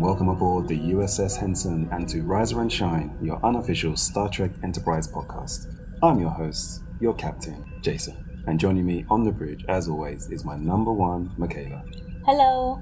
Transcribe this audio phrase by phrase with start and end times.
[0.00, 4.50] and welcome aboard the USS Henson and to Riser and Shine, your unofficial Star Trek
[4.62, 5.76] Enterprise podcast.
[6.02, 10.42] I'm your host, your captain, Jason, and joining me on the bridge, as always, is
[10.42, 11.84] my number one, Michaela.
[12.24, 12.80] Hello.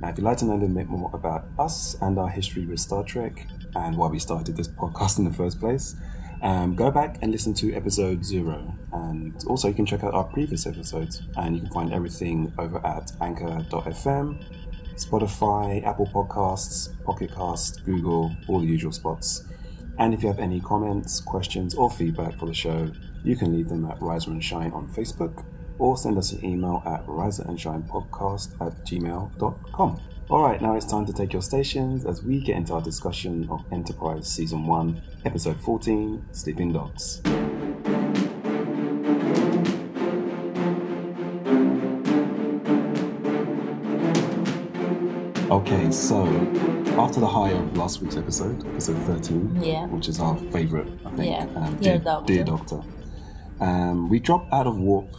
[0.00, 2.64] Now, if you'd like to know a little bit more about us and our history
[2.64, 5.96] with Star Trek and why we started this podcast in the first place,
[6.40, 8.74] um, go back and listen to episode zero.
[8.90, 12.78] And also, you can check out our previous episodes, and you can find everything over
[12.86, 14.42] at anchor.fm,
[14.96, 19.44] Spotify, Apple Podcasts, Pocket Cast, Google, all the usual spots.
[19.98, 22.90] And if you have any comments, questions, or feedback for the show,
[23.22, 25.44] you can leave them at Riser and Shine on Facebook
[25.78, 30.00] or send us an email at riserandShinePodcast at gmail.com.
[30.30, 33.64] Alright, now it's time to take your stations as we get into our discussion of
[33.72, 37.20] Enterprise Season 1, Episode 14 Sleeping Dogs.
[45.54, 46.26] Okay, so
[46.98, 49.86] after the high of last week's episode, episode 13, Yeah.
[49.86, 52.32] which is our favourite, I think, Yeah, um, Dear Doctor.
[52.34, 52.80] Dear Doctor.
[53.60, 55.10] Um, we dropped out of Warp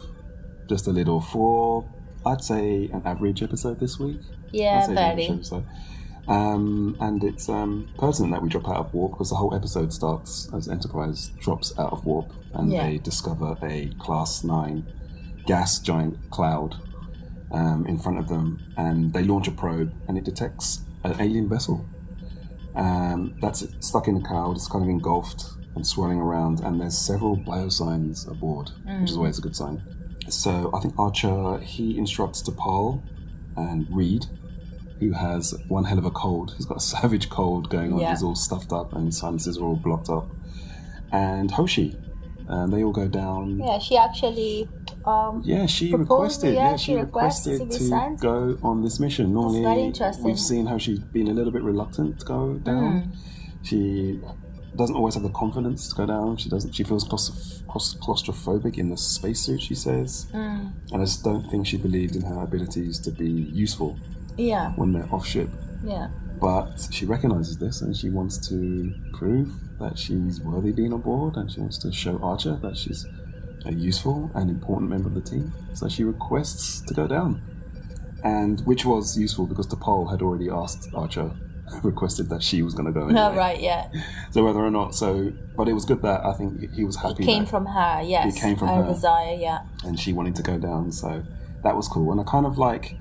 [0.68, 1.86] just a little for,
[2.26, 4.20] I'd say, an average episode this week.
[4.52, 5.64] Yeah, I'd say an average very.
[6.28, 9.94] Um, and it's um, pertinent that we drop out of Warp because the whole episode
[9.94, 12.84] starts as Enterprise drops out of Warp and Yeah.
[12.88, 14.84] they discover a Class 9
[15.46, 16.76] gas giant cloud
[17.56, 21.48] um, in front of them and they launch a probe and it detects an alien
[21.50, 21.86] vessel
[22.76, 24.58] um, that's stuck in the cloud.
[24.58, 29.38] It's kind of engulfed and swirling around, and there's several biosigns aboard, which is always
[29.38, 29.82] a good sign.
[30.30, 33.02] So I think Archer he instructs T'Pol
[33.56, 34.26] and Reed,
[35.00, 36.54] who has one hell of a cold.
[36.58, 38.00] He's got a savage cold going on.
[38.00, 38.12] Yeah.
[38.12, 40.30] He's all stuffed up, and his sinuses are all blocked up.
[41.12, 41.96] And Hoshi,
[42.48, 43.60] and they all go down.
[43.60, 44.68] Yeah, she actually.
[45.06, 46.56] Um, Yeah, she requested.
[46.56, 49.34] yeah, she she requested to go on this mission.
[49.34, 49.94] Normally,
[50.24, 53.02] we've seen how she's been a little bit reluctant to go down.
[53.02, 53.12] Hmm.
[53.62, 54.20] She
[54.76, 56.38] doesn't always have the confidence to go down.
[56.38, 56.74] She doesn't.
[56.74, 59.62] She feels claustrophobic in the spacesuit.
[59.62, 63.30] She says, mm, and I just don't think she believed in her abilities to be
[63.30, 63.98] useful
[64.38, 65.50] yeah, when they're off ship.
[65.84, 66.10] yeah,
[66.42, 71.52] But she recognizes this and she wants to prove that she's worthy being aboard, and
[71.52, 73.06] she wants to show Archer that she's
[73.66, 75.54] a useful and important member of the team.
[75.74, 77.42] So she requests to go down.
[78.24, 81.32] And which was useful because T'Pol had already asked Archer,
[81.84, 83.14] requested that she was going to go anyway.
[83.16, 83.88] no, right, yeah.
[84.32, 87.00] So whether or not, so, but it was good that I think he- was It
[87.00, 88.36] happy came that- from her, yes.
[88.36, 88.94] It came from her, her.
[88.94, 89.60] desire, yeah.
[89.84, 90.92] and she wanted to go down.
[90.92, 91.24] So
[91.64, 92.12] that was cool.
[92.12, 92.98] And I kind of like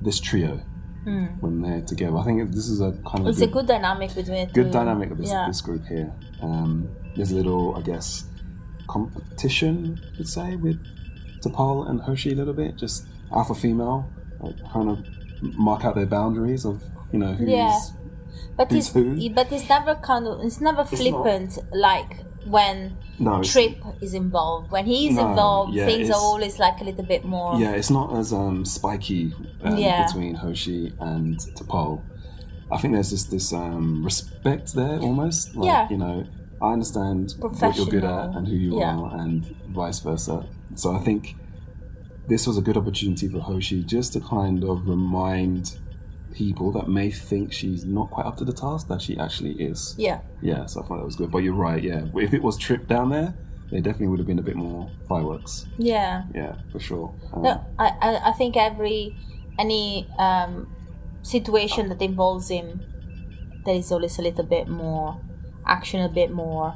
[0.00, 0.60] this trio
[1.06, 1.40] Mm.
[1.40, 2.16] when they're together.
[2.16, 5.12] I think this is a kind of It's a good dynamic between the good dynamic
[5.12, 5.46] of this, yeah.
[5.46, 6.12] this group here.
[6.42, 8.24] Um, there's a little, I guess,
[8.86, 10.78] competition, you could say, with
[11.42, 14.08] T'Pol and Hoshi a little bit, just alpha female,
[14.40, 15.04] like kind of
[15.58, 16.82] mark out their boundaries of,
[17.12, 17.48] you know, who's.
[17.48, 17.78] Yeah.
[18.56, 19.30] But who's it's who.
[19.30, 24.70] but it's never kind of it's never flippant like when No, Trip is involved.
[24.70, 27.58] When he's No, involved, yeah, things are always like a little bit more.
[27.60, 30.06] yeah, it's not as um, spiky um, Yeah.
[30.06, 32.02] between Hoshi and T'Pol.
[32.72, 35.54] I think there's just this um, respect there almost.
[35.54, 35.88] Like, Yeah.
[35.90, 36.24] You know,
[36.60, 38.96] I understand what you're good at and who you Yeah.
[38.96, 40.46] are, and vice versa.
[40.74, 41.36] So I think
[42.28, 45.78] this was a good opportunity for Hoshi just to kind of remind
[46.32, 49.94] people that may think she's not quite up to the task that she actually is.
[49.96, 50.20] Yeah.
[50.42, 51.30] Yeah, so I thought that was good.
[51.30, 52.06] But you're right, yeah.
[52.14, 53.34] If it was Trip down there,
[53.70, 55.66] there definitely would have been a bit more fireworks.
[55.78, 56.24] Yeah.
[56.34, 57.14] Yeah, for sure.
[57.32, 59.16] Um, No, I, I, I think every
[59.58, 60.68] any um,
[61.22, 62.80] situation that involves him,
[63.64, 65.18] there is always a little bit more
[65.66, 66.74] action, a bit more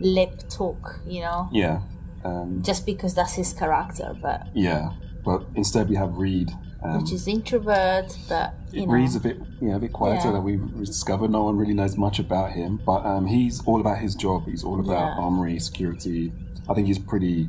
[0.00, 1.80] lip talk, you know, Yeah.
[2.24, 4.14] Um, just because that's his character.
[4.20, 4.90] But yeah.
[5.24, 6.50] But instead we have Reed.
[6.82, 10.32] Um, which is introvert, but you know, Reed's a bit, yeah, a bit quieter Yeah.
[10.32, 11.30] that we've discovered.
[11.30, 14.46] No one really knows much about him, but um, he's all about his job.
[14.46, 15.22] He's all about Yeah.
[15.24, 16.32] armory security.
[16.70, 17.48] I think he's pretty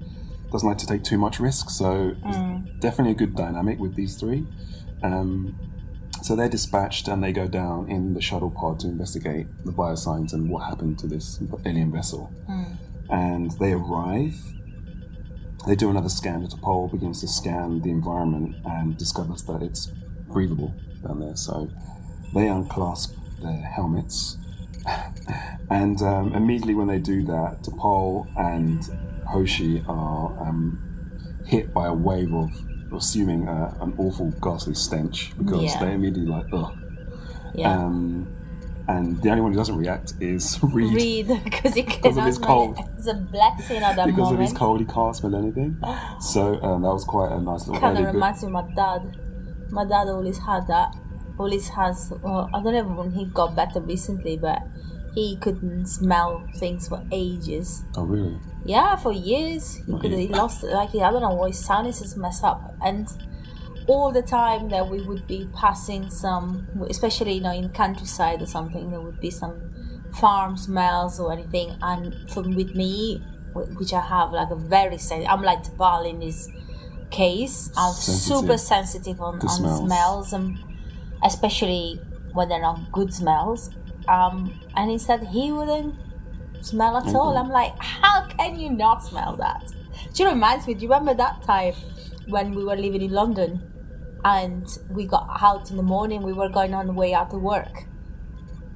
[0.52, 1.70] doesn't like to take too much risk.
[1.70, 2.78] So Mm.
[2.82, 4.46] definitely a good dynamic with these three.
[5.02, 5.56] Um,
[6.22, 10.34] so they're dispatched and they go down in the shuttle pod to investigate the biosigns
[10.34, 12.32] and what happened to this alien vessel.
[12.50, 12.78] Mm.
[13.10, 14.36] And they arrive.
[15.68, 16.48] They do another scan.
[16.48, 19.88] T'Pol begins to scan the environment and discovers that it's
[20.32, 20.74] breathable
[21.06, 21.36] down there.
[21.36, 21.70] So
[22.34, 24.38] they unclasp their helmets.
[25.70, 28.84] and um, immediately when they do that, T'Pol and
[29.28, 30.80] Hoshi are um,
[31.46, 32.50] hit by a wave of,
[32.94, 35.80] assuming uh, an awful, ghastly stench because Yeah.
[35.80, 36.74] they're immediately like, ugh.
[37.54, 37.74] yeah.
[37.78, 38.28] Um,
[38.88, 40.94] and the only one who doesn't react is Reed.
[40.94, 42.78] Read because he Because of cannot his cold.
[42.98, 44.42] It's a blessing at that because moment.
[44.42, 45.78] of his cold, he can't smell anything.
[46.20, 48.14] So um, that was quite a nice little Kind of bit.
[48.14, 49.18] reminds me of my dad.
[49.72, 50.96] My dad always had that.
[51.38, 52.12] Ulis has.
[52.22, 54.60] Well, I don't know when he got better recently, but
[55.14, 57.84] he couldn't smell things for ages.
[57.96, 58.40] Oh, really?
[58.66, 60.12] Yeah, for years he could.
[60.12, 63.08] He lost like I don't know why his sinus is messed up, and
[63.88, 68.46] all the time that we would be passing some, especially you know in countryside or
[68.46, 69.60] something, there would be some
[70.20, 73.24] farm smells or anything, and from with me,
[73.54, 76.48] which I have like a very sen- I'm like T'Pol in this
[77.10, 77.72] case.
[77.76, 79.80] I'm Sensitive super sensitive on, on smells.
[79.80, 80.34] smells.
[80.34, 80.58] and
[81.24, 82.00] especially
[82.34, 83.70] when they're not good smells.
[84.08, 85.96] Um, and he said he wouldn't
[86.62, 87.38] smell at all.
[87.38, 89.72] I'm like, how can you not smell that?
[90.14, 90.74] She reminds me.
[90.74, 91.74] Do you remember that time
[92.28, 93.62] when we were living in London
[94.24, 96.22] and we got out in the morning?
[96.22, 97.86] We were going on the way out to work.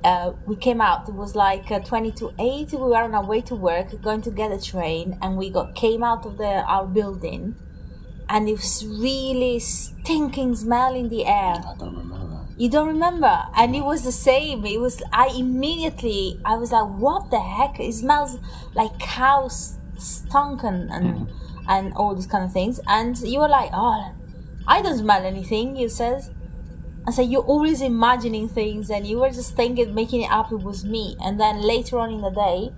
[0.03, 1.09] Uh, we came out.
[1.09, 2.71] It was like uh, twenty to eight.
[2.71, 5.73] We were on our way to work, going to get a train, and we got
[5.73, 7.55] came out of the our building,
[8.29, 11.55] and it was really stinking smell in the air.
[11.55, 12.34] I don't remember.
[12.57, 13.43] You don't remember?
[13.55, 14.65] And it was the same.
[14.65, 17.79] It was, I immediately, I was like, what the heck?
[17.79, 18.39] It smells
[18.73, 21.29] like cows stunk and, and,
[21.67, 22.79] and all these kind of things.
[22.87, 24.13] And you were like, oh,
[24.67, 26.31] I don't smell anything, you says
[27.07, 30.61] I said, you're always imagining things and you were just thinking, making it up, it
[30.61, 31.15] was me.
[31.23, 32.71] And then later on in the day,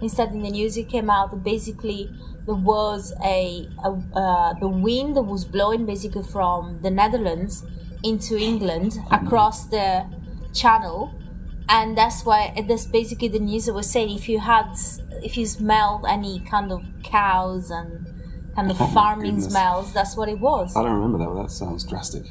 [0.00, 2.10] instead in the news, it came out that basically
[2.46, 7.62] there was a, a uh, the wind that was blowing basically from the Netherlands
[8.04, 10.06] into England across the
[10.52, 11.12] channel.
[11.68, 14.76] And that's why that's basically the news that was saying if you had
[15.22, 18.06] if you smelled any kind of cows and
[18.54, 20.76] kind of Oh farming smells, that's what it was.
[20.76, 22.24] I don't remember that, but that sounds drastic.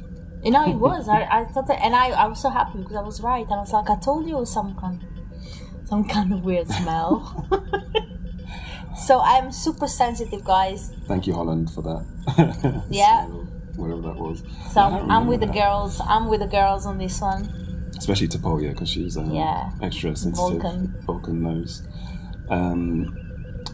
[0.43, 1.07] You know, it was.
[1.07, 3.45] I, I thought that, and I, I was so happy because I was right.
[3.45, 5.01] And I was like, I told you it was some kind,
[5.85, 7.47] some kind of weird smell.
[9.05, 10.91] so I'm super sensitive, guys.
[11.07, 12.83] Thank you, Holland, for that.
[12.89, 13.27] Yeah.
[13.75, 14.43] Whatever that was.
[14.71, 15.55] So I'm with the that.
[15.55, 15.99] girls.
[16.07, 17.89] I'm with the girls on this one.
[17.97, 19.71] Especially Tapolia, because she's um, Yeah.
[19.81, 20.61] extra sensitive.
[20.61, 20.95] Vulcan.
[21.05, 21.87] Vulcan knows.
[22.49, 23.17] Um,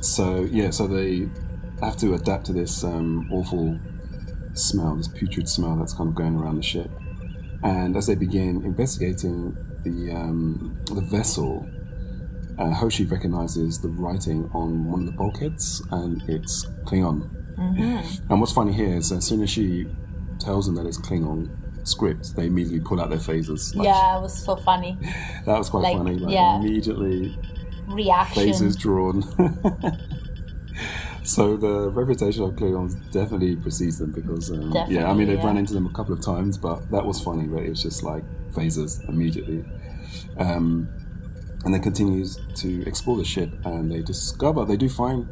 [0.01, 1.29] so, yeah, so they
[1.81, 3.79] have to adapt to this um, awful
[4.53, 6.91] smell, this putrid smell that's kind of going around the ship.
[7.63, 11.67] And as they begin investigating the, um, the vessel,
[12.57, 17.29] uh, Hoshi recognizes the writing on one of the bulkheads, and it's Klingon.
[17.59, 19.87] And what's funny here is as soon as she
[20.39, 21.49] tells them that it's Klingon
[21.87, 23.75] script, they immediately pull out their phasers.
[23.75, 24.97] Like, yeah, it was so funny.
[25.45, 26.15] That was quite Like, funny.
[26.15, 26.59] Like, yeah.
[26.59, 27.37] Immediately,
[27.87, 28.43] Reaction.
[28.43, 29.23] phasers drawn.
[31.23, 35.45] so the reputation of Klingons definitely precedes them because, um, yeah, I mean, they've yeah.
[35.45, 38.03] run into them a couple of times, but that was funny, but it was just
[38.03, 39.65] like phasers immediately.
[40.37, 40.87] Um,
[41.65, 45.27] and then continues to explore the ship, and they discover they do find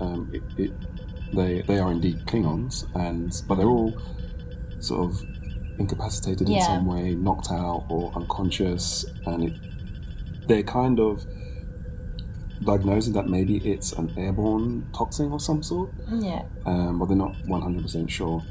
[0.00, 0.72] um, it, it,
[1.34, 3.96] they they are indeed Klingons, and but they're all
[4.80, 5.22] sort of
[5.78, 9.54] incapacitated in some way, knocked out or unconscious, and it
[10.48, 11.24] they're kind of
[12.64, 16.42] diagnosing that maybe it's an airborne toxin of some sort, Yeah.
[16.66, 18.42] um, but they're not 100% sure.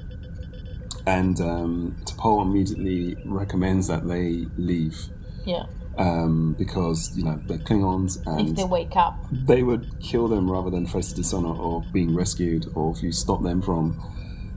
[1.05, 4.97] And um, T'Pol immediately recommends that they leave
[5.45, 5.63] Yeah.
[5.99, 9.15] Um, because you know they're Klingons If and they wake up.
[9.31, 13.11] they would kill them rather than face the dishonor of being rescued, or if you
[13.11, 13.99] stop them from,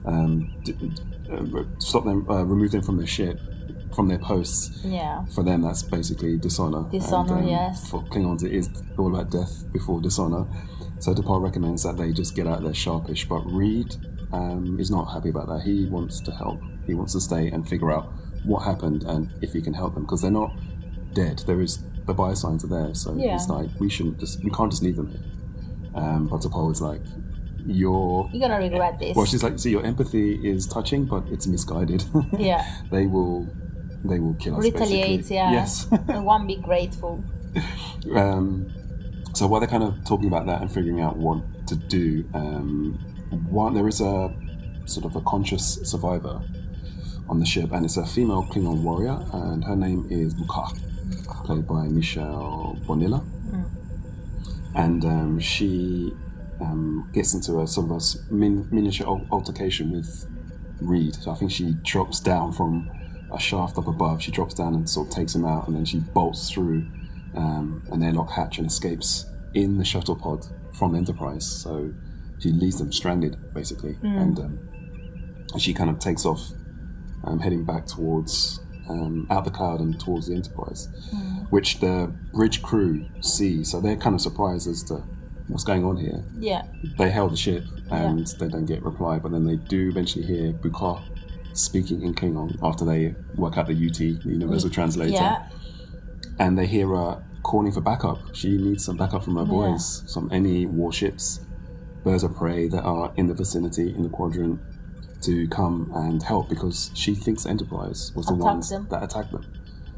[0.05, 0.73] um, d-
[1.29, 3.39] uh, stop them, uh, remove them from their ship,
[3.93, 4.79] from their posts.
[4.85, 5.25] Yeah.
[5.35, 6.89] For them, that's basically dishonor.
[6.89, 7.89] Dishonor, And, um, yes.
[7.89, 10.45] For Klingons, it is all about death before dishonor.
[10.99, 13.27] So T'Pol recommends that they just get out there sharpish.
[13.27, 13.95] But Reed
[14.31, 15.63] um, is not happy about that.
[15.65, 16.61] He wants to help.
[16.87, 18.13] He wants to stay and figure out
[18.45, 20.51] what happened and if he can help them because they're not
[21.13, 21.43] dead.
[21.45, 23.35] There is the biosigns are there, so Yeah.
[23.35, 25.21] it's like we shouldn't just we can't just leave them here.
[25.95, 27.01] Um, but T'Pol is like,
[27.65, 29.15] you're You're gonna regret this.
[29.15, 32.03] well, she's like, see, your empathy is touching, but it's misguided.
[32.37, 32.65] Yeah.
[32.91, 33.47] they will,
[34.03, 34.63] they will kill us.
[34.63, 35.35] Retaliate, basically.
[35.35, 35.51] yeah.
[35.51, 35.87] Yes.
[36.09, 37.23] I won't be grateful.
[38.15, 38.71] um,
[39.33, 42.99] so while they're kind of talking about that and figuring out what to do, um,
[43.49, 44.33] one there is a
[44.85, 46.41] sort of a conscious survivor
[47.29, 50.77] on the ship, and it's a female Klingon warrior, and her name is Buka,
[51.43, 53.23] played by Michelle Bonilla,
[54.75, 56.13] and um, she
[56.61, 60.25] um, gets into a sort of a min- miniature altercation with
[60.81, 61.15] Reed.
[61.15, 62.89] So I think she drops down from
[63.31, 64.21] a shaft up above.
[64.21, 66.85] She drops down and sort of takes him out, and then she bolts through
[67.35, 71.45] um, an airlock hatch and escapes in the shuttle pod from Enterprise.
[71.45, 71.93] So
[72.39, 74.59] she leaves them stranded, basically, and um,
[75.57, 76.41] she kind of takes off,
[77.25, 78.59] um, heading back towards
[78.89, 80.89] um, out the cloud and towards the Enterprise,
[81.49, 83.63] which the bridge crew see.
[83.63, 85.03] So they're kind of surprised as to
[85.47, 86.63] what's going on here Yeah.
[86.97, 90.53] they hail the ship and they don't get reply, but then they do eventually hear
[90.53, 91.01] Bukar
[91.53, 95.43] speaking in Klingon after they work out the UT, the Universal Translator, Yeah.
[96.39, 98.19] and they hear her calling for backup.
[98.33, 101.41] She needs some backup from her boys, some any warships,
[102.03, 104.59] birds of prey that are in the vicinity in the quadrant
[105.21, 108.87] to come and help because she thinks Enterprise was the Attacked ones them.
[108.89, 109.45] that attacked them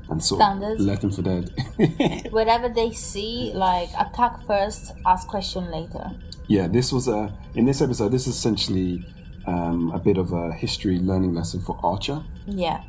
[0.10, 0.80] and sort Standard.
[0.80, 1.52] of left them for dead.
[2.32, 6.12] Wherever they see, like attack first, ask question later.
[6.48, 8.10] yeah, this was a in this episode.
[8.12, 9.04] This is essentially
[9.48, 12.24] um, a bit of a history learning lesson for Archer.
[12.46, 12.82] Yeah.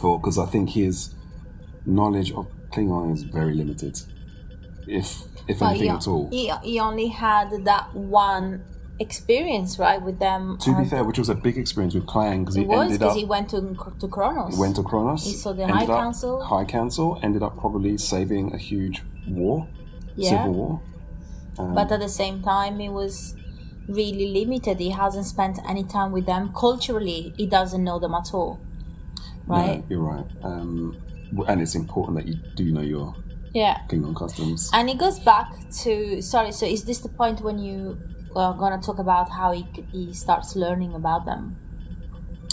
[0.00, 1.14] for because I think his
[1.86, 4.00] knowledge of Klingon is very limited,
[4.86, 6.28] if if anything he, at all.
[6.30, 8.64] He, he only had that one
[9.00, 10.58] experience, right, with them.
[10.60, 13.12] to be fair, which was a big experience with Klaang because he was ended because
[13.12, 13.60] up he went to
[13.98, 14.58] to Kronos.
[14.58, 15.24] went to Kronos.
[15.24, 16.42] He saw the High Council.
[16.44, 19.66] High Council ended up probably saving a huge war,
[20.16, 20.30] Yeah.
[20.30, 20.80] civil war.
[21.58, 23.34] Um, but at the same time, he was
[23.88, 24.78] really limited.
[24.78, 26.52] He hasn't spent any time with them.
[26.54, 28.58] Culturally, he doesn't know them at all.
[29.46, 29.78] Right?
[29.80, 30.26] No, you're right.
[30.44, 30.96] Um,
[31.48, 33.14] and it's important that you do know your
[33.52, 33.78] Yeah.
[33.88, 34.70] Klingon customs.
[34.72, 35.48] And it goes back
[35.82, 36.52] to sorry.
[36.52, 37.98] So is this the point when you
[38.36, 41.56] are gonna talk about how he he starts learning about them?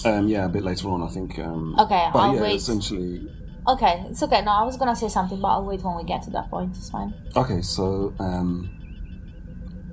[0.06, 1.40] Um, yeah, a bit later on, I think.
[1.40, 2.56] Um, Okay, but I'll yeah, wait.
[2.56, 3.30] essentially,
[3.68, 4.42] Okay, it's okay.
[4.44, 6.76] No, I was gonna say something, but I'll wait when we get to that point.
[6.78, 7.14] It's fine.
[7.36, 8.70] Okay, so um,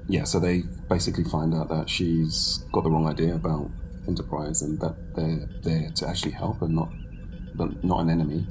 [0.08, 3.70] yeah, so they basically find out that she's got the wrong idea about
[4.06, 6.90] Enterprise and that they're there to actually help and not
[7.54, 8.46] but not an enemy.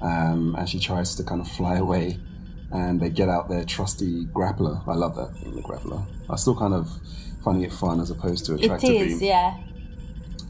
[0.00, 2.18] Um, and she tries to kind of fly away,
[2.72, 4.86] and they get out their trusty grappler.
[4.86, 6.04] I love that thing, the grappler.
[6.28, 6.88] I still kind of
[7.44, 9.28] finding it fun as opposed to a It tractor is, beam.
[9.28, 9.56] yeah.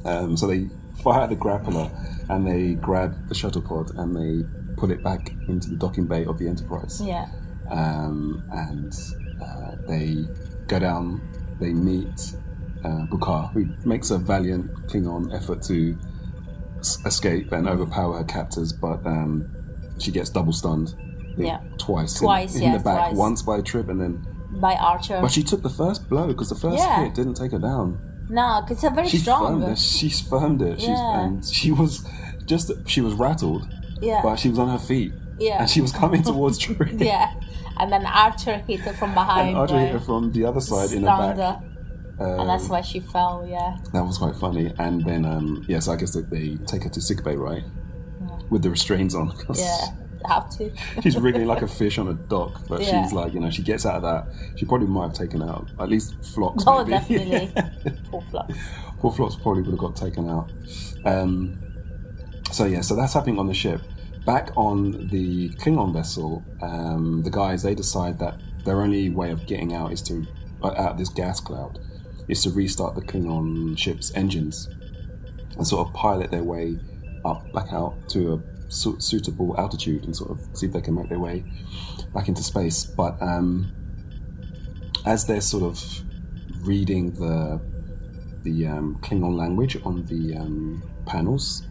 [0.05, 0.69] Um, so they
[1.03, 1.91] fire the grappler
[2.29, 4.47] and they grab the shuttle pod and they
[4.77, 7.27] put it back into the docking bay of the Enterprise Yeah.
[7.71, 8.95] um, and
[9.43, 10.25] uh, they
[10.67, 11.21] go down.
[11.61, 12.33] They meet
[12.85, 15.97] uh, Bukar, who makes a valiant Klingon effort to
[16.79, 19.49] s- escape and overpower her captors, but um,
[19.99, 20.95] she gets double stunned.
[21.41, 21.77] Think Yeah.
[21.79, 23.09] twice, in- Twice, in, yeah, the back.
[23.09, 23.17] twice.
[23.17, 24.27] Once by Trip, and then.
[24.61, 25.19] By Archer.
[25.23, 27.05] But she took the first blow because the first Yeah.
[27.05, 27.99] hit didn't take her down.
[28.29, 29.61] no, 'cause it's a very She strong.
[29.61, 29.79] firmed it.
[29.79, 30.81] She firmed it.
[30.81, 31.21] She's, Yeah.
[31.21, 32.05] and she was
[32.47, 33.67] just she was rattled,
[34.01, 34.21] Yeah.
[34.23, 35.59] but she was on her feet, yeah.
[35.61, 36.93] and she was coming towards Trip.
[37.01, 37.31] yeah.
[37.79, 39.49] And then Archer hit her from behind.
[39.51, 41.37] And Audrey hit her from the other side in the back.
[41.37, 41.61] her,
[42.39, 43.45] and that's Um, why she fell.
[43.49, 43.77] Yeah.
[43.95, 44.73] That was quite funny.
[44.79, 47.65] And then, um, yes, I guess that they take her to sickbay, right?
[48.21, 48.29] Yeah.
[48.51, 49.33] With the restraints on.
[49.55, 49.77] Yeah.
[50.29, 50.71] Have to.
[51.03, 53.03] She's wriggling like a fish on a dock, but Yeah.
[53.03, 54.27] she's like, you know, she gets out of that.
[54.59, 56.65] She probably might have taken out at least Phlox.
[56.67, 56.91] Oh, maybe.
[56.91, 57.99] definitely.
[58.11, 58.55] Poor Phlox.
[58.99, 60.51] Poor Phlox probably would have got taken out.
[61.05, 61.59] Um,
[62.53, 63.81] so yeah, so that's happening on the ship.
[64.27, 69.47] Back on the Klingon vessel, um, the guys they decide that their only way of
[69.47, 70.27] getting out is to
[70.63, 71.79] uh, out of this gas cloud
[72.29, 74.69] is to restart the Klingon ship's engines
[75.57, 76.79] and sort of pilot their way
[77.25, 78.37] up back out to a
[78.71, 81.45] su- suitable altitude and sort of see if they can make their way
[82.15, 82.85] back into space.
[82.85, 83.73] But um,
[85.05, 85.83] as they're sort of
[86.63, 87.61] reading the
[88.43, 91.67] the um, Klingon language on the um, panels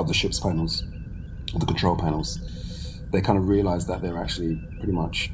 [0.00, 0.82] of the ship's panels,
[1.54, 2.40] of the control panels,
[3.12, 5.30] they kind of realize that they're actually pretty much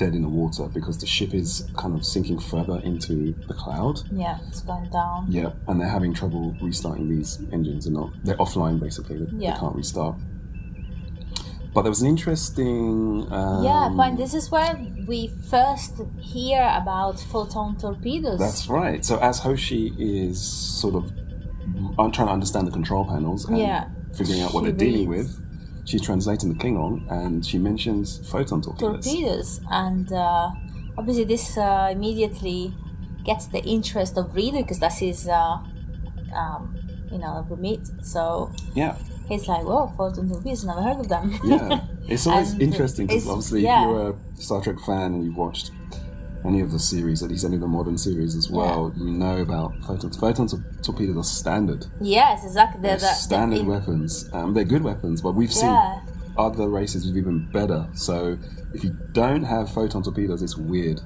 [0.00, 3.14] dead in the water because the ship is kind of sinking further into
[3.50, 3.96] the cloud.
[4.10, 5.26] Yeah, it's going down.
[5.28, 9.16] Yeah, and they're having trouble restarting these engines and not they're offline basically.
[9.18, 10.16] They, they can't restart.
[11.74, 14.74] But there was an interesting um, yeah, but this is where
[15.06, 15.18] we
[15.54, 18.40] first hear about photon torpedoes.
[18.40, 19.04] That's right.
[19.04, 20.40] So as Hoshi is
[20.82, 21.04] sort of
[22.00, 23.84] I'm trying to understand the control panels and Yeah.
[24.16, 25.28] figuring out what She they're dealing with,
[25.90, 29.04] she's translating the Klingon and she mentions photon torpedoes.
[29.04, 30.50] torpedoes, and uh,
[30.96, 32.72] obviously this uh, immediately
[33.24, 35.58] gets the interest of reader because that's his, uh,
[36.34, 36.78] um,
[37.10, 37.80] you know, remit.
[38.02, 38.96] So Yeah,
[39.28, 40.64] he's like, "Whoa, photon torpedoes!
[40.64, 41.80] Never heard of them." yeah.
[42.06, 43.82] It's always interesting because obviously yeah.
[43.82, 45.72] if you're a Star Trek fan and you've watched
[46.44, 49.38] any of the series, at least any of the modern series as well, you know
[49.38, 50.16] about photons.
[50.16, 51.86] Photons tor- torpedoes are standard.
[52.00, 52.80] yes, exactly.
[52.80, 54.28] They're, They're the- standard weapons.
[54.32, 55.76] Um, they're good weapons, but we've seen
[56.38, 57.86] other races with even better.
[57.94, 58.38] So
[58.72, 61.00] if you don't have photon torpedoes, it's weird.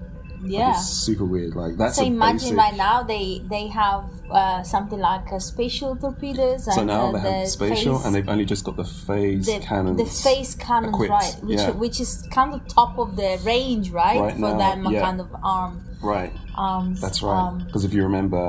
[0.44, 0.70] Like, Yeah.
[0.76, 1.54] it's super weird.
[1.56, 2.56] Like that's So imagine basic.
[2.64, 6.64] right now they they have uh, something like uh, spatial torpedoes.
[6.64, 8.84] so and, now uh, they have the spatial, phase- and they've only just got the
[9.06, 9.98] phase the, cannons.
[9.98, 11.36] the phase cannons, equipped, right?
[11.42, 11.70] Which yeah.
[11.82, 14.20] which is kind of top of the range, right?
[14.20, 15.00] Right For now, them, yeah.
[15.00, 16.32] kind of arm right.
[16.56, 17.00] arms.
[17.00, 17.38] That's right.
[17.48, 18.44] Um, Because if you remember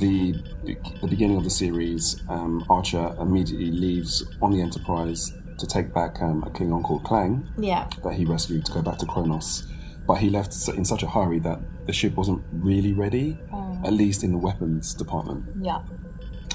[0.00, 0.34] the
[0.64, 6.20] the beginning of the series, um, Archer immediately leaves on the Enterprise to take back
[6.22, 7.44] um, a Klingon called Klaang.
[7.58, 7.86] yeah.
[8.02, 9.66] that he rescued to go back to Kronos.
[10.06, 13.86] But he left in such a hurry that the ship wasn't really ready, Mm.
[13.86, 15.44] at least in the weapons department.
[15.60, 15.80] Yeah.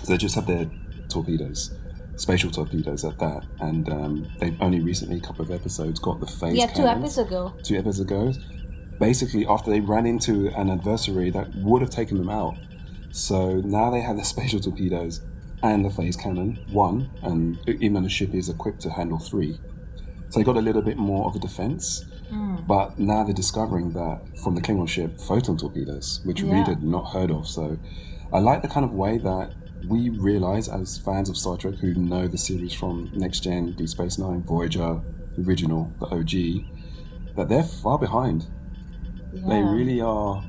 [0.03, 0.69] So they just had their
[1.07, 1.71] torpedoes,
[2.15, 6.27] spatial torpedoes at that, and um, they've only recently, a couple of episodes, got the
[6.27, 6.57] phase.
[6.57, 7.17] Yeah, two cannons.
[7.17, 7.53] episodes ago.
[7.63, 8.33] Two episodes ago,
[8.99, 12.55] basically after they ran into an adversary that would have taken them out.
[13.11, 15.21] So now they have the spatial torpedoes
[15.63, 19.59] and the phase cannon, one, and even though the ship is equipped to handle three.
[20.29, 22.05] So they got a little bit more of a defense.
[22.31, 27.11] But now they're discovering that from the Klingon ship, photon torpedoes, which we had not
[27.13, 27.47] heard of.
[27.47, 27.77] So
[28.31, 29.53] I like the kind of way that
[29.87, 33.89] we realize as fans of Star Trek who know the series from Next Gen, Deep
[33.89, 35.01] Space Nine, Voyager,
[35.43, 38.45] original, the OG, that they're far behind.
[39.31, 40.43] They really are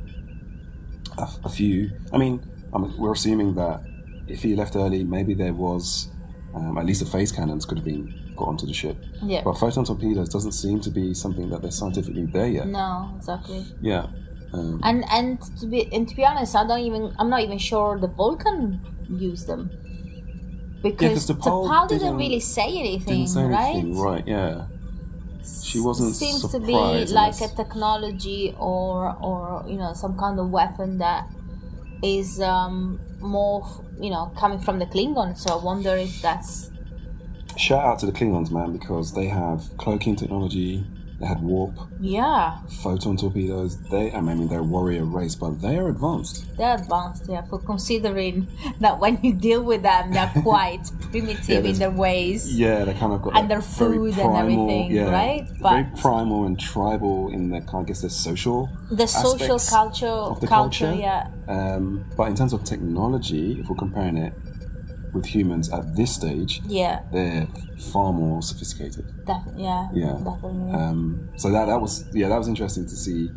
[1.17, 1.93] a, a few.
[2.13, 2.45] I mean,
[2.75, 3.83] I mean, we're assuming that
[4.27, 6.09] if he left early, maybe there was
[6.55, 8.97] um, at least the phase cannons could have been put onto the ship.
[9.33, 9.43] Yeah.
[9.47, 12.67] But photon torpedoes doesn't seem to be something that they're scientifically there yet.
[12.81, 13.61] No, exactly.
[13.91, 14.05] Yeah.
[14.57, 15.31] Um, And and
[15.61, 18.59] to be and to be honest, I don't even I'm not even sure the Vulcan
[19.29, 19.63] used them.
[20.83, 23.75] Because 'cause T'Pol didn't, didn't- really say anything, say right?
[23.77, 24.27] anything, right?
[24.27, 24.67] Yeah.
[25.71, 26.73] She wasn't Seems to be
[27.21, 31.23] like a technology or or you know some kind of weapon that
[32.03, 33.61] is um, more
[34.01, 35.37] you know coming from the Klingon.
[35.37, 36.70] So I wonder if that's
[37.57, 40.85] Shout out to the Klingons, man, because they have cloaking technology.
[41.21, 43.77] They had warp, yeah photon torpedoes.
[43.91, 46.47] They, I mean, they're a warrior race, but they are advanced.
[46.57, 47.27] they're advanced.
[47.29, 48.49] Yeah, for considering
[48.81, 52.51] that when you deal with them, they're quite primitive in their ways.
[52.59, 55.47] Yeah, they kind of got And their very food and everything, yeah, right?
[55.61, 58.71] very But- primal and tribal in their, kind, I guess, their social.
[58.91, 60.99] The social culture, of the culture, culture.
[61.03, 64.33] yeah, Um, but in terms of technology, if we're comparing it
[65.13, 67.47] with humans at this stage, yeah, they're
[67.93, 69.05] far more sophisticated.
[69.27, 70.13] definitely, yeah, Yeah.
[70.13, 70.73] definitely.
[70.73, 73.31] Um, so that that was yeah that was interesting to see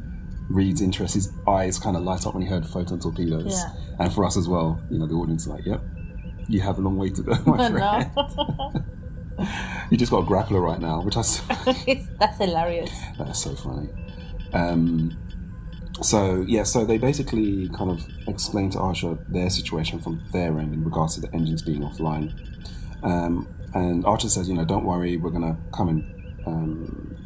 [0.49, 1.13] Reed's interest.
[1.15, 3.71] His eyes kind of light up when he heard photon torpedoes, Yeah.
[3.99, 4.79] and for us as well.
[4.91, 5.81] You know, the audience like, "Yep,
[6.47, 8.11] you have a long way to go, my friend.
[9.89, 11.21] you just got a grappler right now," which I.
[12.19, 12.91] That's hilarious.
[13.17, 13.89] that's so funny.
[14.53, 15.17] Um,
[16.03, 20.73] so yeah, so they basically kind of explain to Archer their situation from their end
[20.73, 22.33] in regards to the engines being offline.
[23.03, 27.17] Um, and Archer says, you know, don't worry, we're gonna come and um,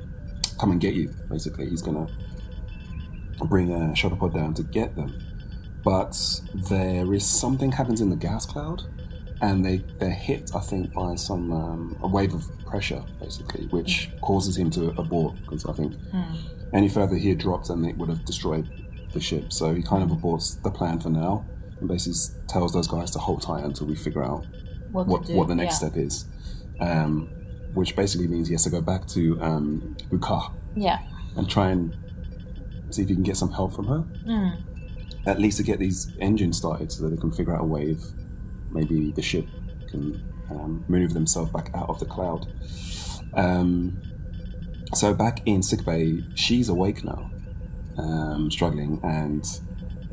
[0.59, 1.13] come and get you.
[1.29, 2.07] Basically, he's gonna
[3.45, 5.21] bring a shuttle pod down to get them.
[5.83, 6.17] But
[6.53, 8.83] there is something happens in the gas cloud,
[9.41, 14.09] and they they're hit, I think, by some um, a wave of pressure, basically, which
[14.21, 15.35] causes him to abort.
[15.41, 15.93] Because I think
[16.73, 18.69] any further he had dropped, and it would have destroyed
[19.13, 19.53] the ship.
[19.53, 21.45] So he kind of aborts the plan for now,
[21.80, 24.45] and basically tells those guys to hold tight until we figure out
[24.91, 25.89] What, what, what the next yeah.
[25.89, 26.25] step is.
[26.80, 27.30] Um,
[27.73, 29.95] which basically means he has to go back to um,
[30.75, 30.99] Yeah,
[31.36, 31.95] and try and
[32.89, 34.03] see if he can get some help from her.
[34.25, 34.62] Mm.
[35.25, 37.91] At least to get these engines started so that they can figure out a way
[37.91, 37.99] if
[38.71, 39.45] maybe the ship
[39.89, 42.47] can um, maneuver themselves back out of the cloud.
[43.34, 44.01] Um,
[44.93, 47.32] so back in sickbay, she's awake now,
[47.97, 49.45] um, struggling, and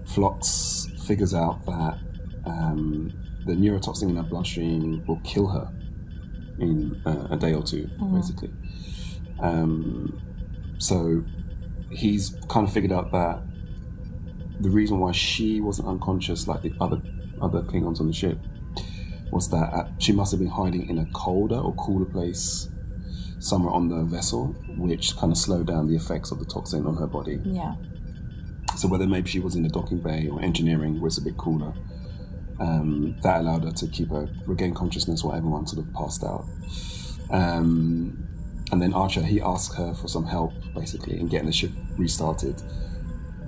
[0.07, 1.99] Phlox figures out that
[2.47, 3.13] um,
[3.47, 5.71] the neurotoxin in her bloodstream will kill her
[6.59, 8.51] in uh, a day or 2 basically.
[9.41, 10.21] Um,
[10.79, 11.25] so
[11.91, 13.43] he's kind of figured out that
[14.61, 17.01] the reason why she wasn't unconscious like the other
[17.41, 18.39] other Klingons on the ship
[19.31, 22.69] was that uh, she must have been hiding in a colder or cooler place
[23.44, 24.46] somewhere on the vessel,
[24.78, 27.38] which kind of slowed down the effects of the toxin on her body.
[27.44, 27.74] yeah,
[28.76, 31.37] So whether maybe she was in the docking bay or engineering where it's a bit
[31.37, 31.74] cooler,
[32.59, 36.46] um, that allowed her to keep her regain consciousness while everyone sort of passed out.
[37.30, 38.26] Um,
[38.72, 42.62] and then Archer he asked her for some help basically in getting the ship restarted.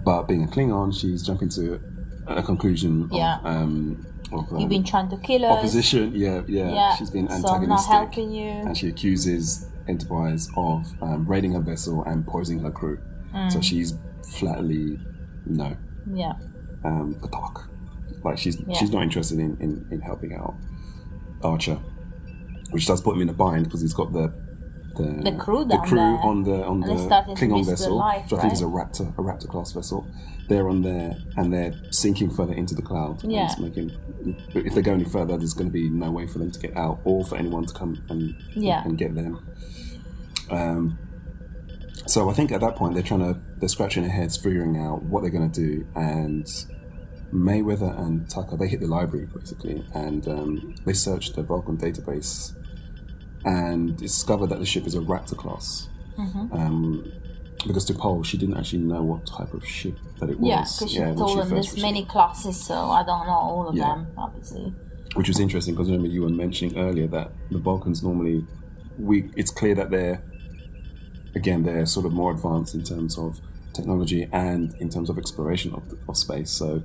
[0.05, 1.81] But being a Klingon, she's jumping to
[2.27, 3.39] a conclusion Yeah.
[3.39, 5.59] of, um, of um, you've been trying to kill us.
[5.59, 6.13] opposition.
[6.15, 8.49] Yeah, yeah, Yeah, She's been antagonistic, so I'm not helping you.
[8.51, 12.99] and she accuses Enterprise of um, raiding her vessel and poisoning her crew.
[13.35, 13.53] Mm.
[13.53, 13.95] So she's
[14.39, 14.99] flatly
[15.47, 15.77] no,
[16.13, 16.33] Yeah,
[16.85, 17.69] um, Patak.
[18.25, 18.75] Like she's Yeah.
[18.79, 20.55] she's not interested in, in, in helping out
[21.43, 21.79] Archer,
[22.71, 24.33] which does put him in a bind because he's got the
[24.97, 26.19] the, The crew the crew there.
[26.25, 26.87] on the on the
[27.37, 28.65] Klingon vessel, life, which I think is a?
[28.65, 30.07] Raptor a Raptor class vessel.
[30.49, 33.23] They're on there and they're sinking further into the cloud.
[33.25, 33.47] and Yeah.
[33.47, 33.91] it's making.
[34.55, 36.77] If they go any further, there's going to be no way for them to get
[36.77, 38.83] out or for anyone to come and Yeah.
[38.85, 39.45] and get them.
[40.51, 40.99] Um,
[42.07, 45.03] so I think at that point they're trying to they're scratching their heads, figuring out
[45.03, 46.47] what they're going to do, and
[47.33, 52.53] Mayweather and Tucker they hit the library basically, and um, they searched the Vulcan database
[53.47, 55.89] and discovered that the ship is a Raptor class.
[56.19, 56.53] Mm-hmm.
[56.53, 57.13] Um,
[57.67, 60.49] because T'Pol, she didn't actually know what type of ship that it was.
[60.49, 63.75] yeah, because she when told them there's many classes, so I don't know all of
[63.75, 63.95] Yeah.
[63.95, 64.75] them, obviously.
[65.15, 68.45] which was interesting because remember you were mentioning earlier that the Vulcans normally,
[68.99, 70.23] we it's clear that they're
[71.35, 73.41] again they're sort of more advanced in terms of
[73.73, 76.51] technology and in terms of exploration of, of space.
[76.51, 76.83] So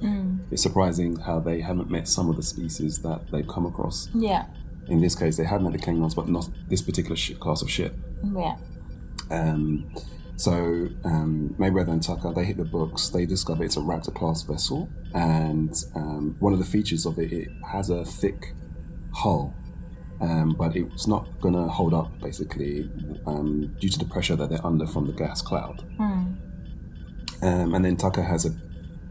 [0.51, 4.09] it's surprising how they haven't met some of the species that they've come across.
[4.13, 4.45] Yeah.
[4.87, 7.69] In this case, they have met the Klingons, but not this particular shi class of
[7.69, 7.95] ship.
[8.33, 8.57] Yeah.
[9.29, 9.89] Um,
[10.35, 13.09] so um, Mayweather and Tucker they hit the books.
[13.09, 17.31] They discover it's a Raptor class vessel, and um, one of the features of it
[17.31, 18.53] it has a thick
[19.13, 19.53] hull,
[20.19, 22.89] um, but it's not going to hold up basically
[23.27, 25.85] um, due to the pressure that they're under from the gas cloud.
[27.43, 28.53] Um, and then Tucker has a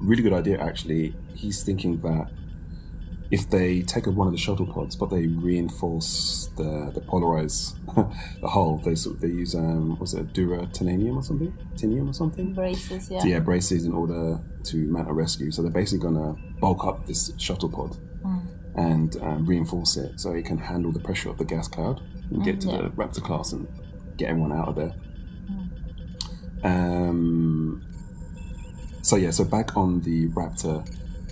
[0.00, 0.58] really good idea.
[0.58, 2.30] Actually, he's thinking that
[3.30, 7.74] if they take one of the shuttle pods, but they reinforce the the polarize
[8.40, 12.12] the hull, they sort they use um was it dura titanium or something, titanium or
[12.12, 12.52] something.
[12.52, 13.10] Braces.
[13.10, 13.20] Yeah.
[13.20, 15.50] So, yeah, braces in order to mount a rescue.
[15.50, 17.96] So they're basically gonna bulk up this shuttle pod
[18.76, 22.44] and um, reinforce it so it can handle the pressure of the gas cloud and
[22.44, 22.76] get to yeah.
[22.78, 23.66] the Raptor class and
[24.16, 24.94] get everyone out of there.
[26.62, 27.84] Um,
[29.02, 30.86] so yeah, so back on the Raptor,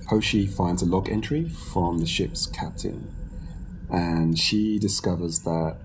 [0.09, 3.13] Hoshi finds a log entry from the ship's captain,
[3.91, 5.77] and she discovers that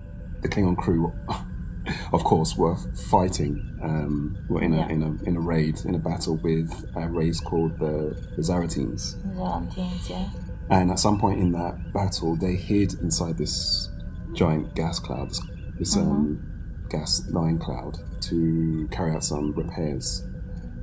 [0.42, 1.12] the Klingon crew,
[2.12, 2.76] of course, were
[3.10, 4.88] fighting, um, were in a Yeah.
[4.88, 9.16] in a in a raid in a battle with a race called the, the Xarantines.
[9.34, 10.28] Valentines, yeah.
[10.70, 13.90] And at some point in that battle, they hid inside this
[14.32, 15.40] giant gas cloud, this,
[15.78, 16.42] this um,
[16.88, 20.24] gas line cloud, to carry out some repairs.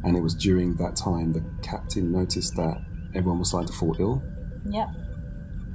[0.03, 2.83] And it was during that time the captain noticed that
[3.15, 4.23] everyone was starting to fall ill,
[4.65, 4.87] Yeah.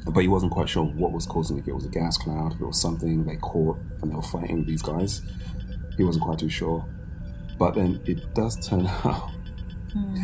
[0.06, 1.60] but he wasn't quite sure what was causing it.
[1.62, 4.22] If it was a gas cloud, if it was something they caught and they were
[4.22, 5.22] fighting these guys,
[5.96, 6.84] he wasn't quite too sure.
[7.58, 9.30] But then it does turn out.
[9.92, 10.16] Hmm.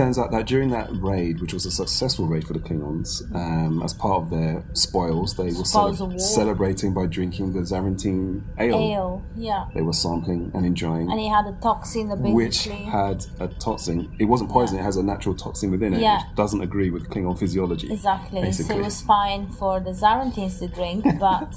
[0.00, 3.82] Turns out that during that raid, which was a successful raid for the Klingons, um,
[3.82, 8.78] as part of their spoils, they were cele- celebrating by drinking the Xarantine ale.
[8.78, 9.22] Ale.
[9.36, 9.66] Yeah.
[9.74, 12.32] They were sampling and enjoying, And he had a toxin basically.
[12.32, 14.10] which had a toxin.
[14.18, 16.22] It wasn't poison; it has a natural toxin within it, Yeah.
[16.28, 17.92] which doesn't agree with Klingon physiology.
[17.92, 18.40] Exactly.
[18.40, 18.76] Basically.
[18.76, 21.54] So it was fine for the Xarantines to drink, but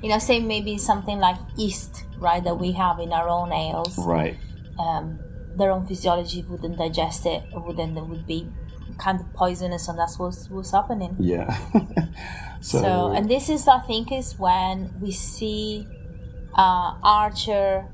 [0.00, 3.98] you know, say maybe something like yeast, right, that we have in our own ales.
[3.98, 4.36] Right.
[4.78, 5.18] Um,
[5.56, 8.48] their own physiology wouldn't digest it, wouldn't it would be
[8.98, 11.16] kind of poisonous, and that's what's what's happening.
[11.18, 11.56] Yeah.
[12.60, 15.86] so, So, and this is, I think, is when we see
[16.54, 17.86] uh, Archer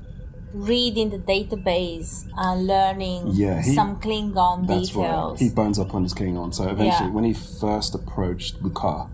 [0.53, 5.31] reading the database and learning Yeah, he- some Klingon that's details.
[5.31, 5.39] right.
[5.39, 6.53] He burns up on his Klingon.
[6.53, 7.15] So eventually, Yeah.
[7.15, 9.09] when he first approached Bukar,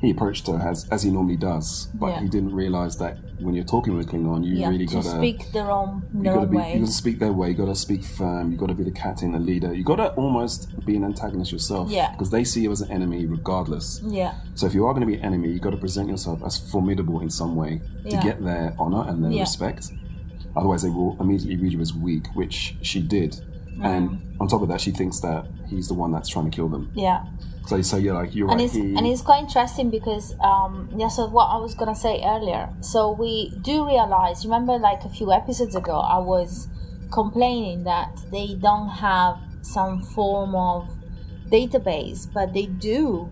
[0.00, 2.20] he approached her as as he normally does, but Yeah.
[2.20, 5.52] he didn't realize that when you're talking with Klingon, you yeah, really to gotta speak
[5.52, 6.72] their own, you their gotta own be way.
[6.74, 7.48] you gotta speak their way.
[7.50, 8.52] You gotta speak firm.
[8.52, 9.74] You gotta be the captain, the leader.
[9.74, 11.90] You gotta almost be an antagonist yourself.
[11.90, 12.10] Yeah.
[12.12, 14.00] Because they see you as an enemy regardless.
[14.04, 16.42] Yeah, So if you are going to be an enemy, you got to present yourself
[16.44, 19.40] as formidable in some way to get their honor and their Yeah.
[19.42, 19.90] respect.
[20.56, 23.40] Otherwise, they will immediately read you as weak, which she did.
[23.76, 23.84] Mm.
[23.84, 26.68] And on top of that, she thinks that he's the one that's trying to kill
[26.68, 26.90] them.
[26.94, 27.24] yeah.
[27.64, 28.64] So, so you're like, you're and right.
[28.64, 32.20] it's he- and it's quite interesting because um yeah so what i was gonna say
[32.24, 36.66] earlier so we do realize remember like a few episodes ago i was
[37.12, 40.88] complaining that they don't have some form of
[41.50, 43.30] database but they do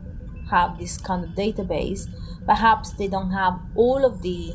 [0.48, 2.06] have this kind of database
[2.46, 4.54] perhaps they don't have all of the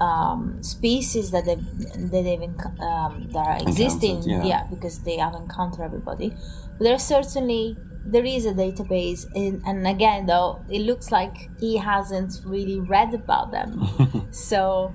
[0.00, 1.64] um, species that they've,
[2.10, 4.64] that they've enc- um, that are existing Encountered, yeah.
[4.70, 6.30] because they have encountered everybody
[6.78, 7.76] but there's certainly
[8.06, 13.14] there is a database and, and again though it looks like he hasn't really read
[13.14, 13.80] about them
[14.30, 14.92] so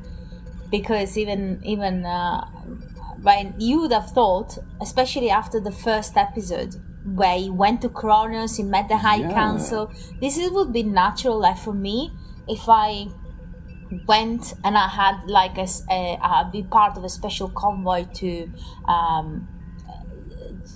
[0.69, 2.45] because even even uh,
[3.19, 8.57] right you would have thought especially after the first episode where he went to Kronos,
[8.57, 9.33] he met the High Yeah.
[9.33, 9.91] Council.
[10.21, 12.12] This is, would be natural, like for me,
[12.47, 13.07] if I
[14.08, 18.49] went and I had like a, a- I'd be part of a special convoy to
[18.88, 19.47] um,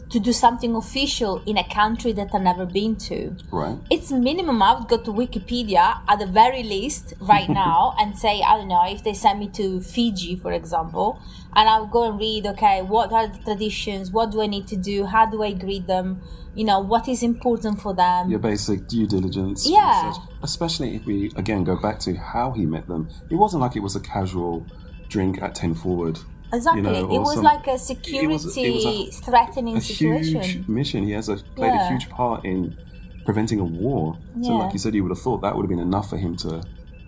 [0.10, 3.36] to do something official in a country that I've never been to.
[3.52, 3.78] right.
[3.90, 4.62] It's minimum.
[4.62, 8.68] I would go to Wikipedia at the very least right now and say I don't
[8.68, 11.20] know if they send me to Fiji, for example,
[11.56, 12.46] and I'll go and read.
[12.48, 14.12] Okay, what are the traditions?
[14.12, 15.06] What do I need to do?
[15.06, 16.22] How do I greet them?
[16.56, 18.30] You know, what is important for them?
[18.30, 19.68] Your basic due diligence.
[19.68, 20.08] Yeah.
[20.10, 20.24] research.
[20.44, 23.10] Especially if we, again, go back to how he met them.
[23.30, 24.66] It wasn't like it was a casual
[25.10, 26.20] drink at 10 forward.
[26.54, 26.84] Exactly.
[26.84, 30.42] know, it was some- like a it security was- it was a- threatening a situation.
[30.44, 31.04] huge mission.
[31.04, 32.78] He has a, played a huge part in
[33.26, 34.16] preventing a war.
[34.44, 34.58] So, Yeah.
[34.60, 36.62] like you said, you would have thought that would have been enough for him to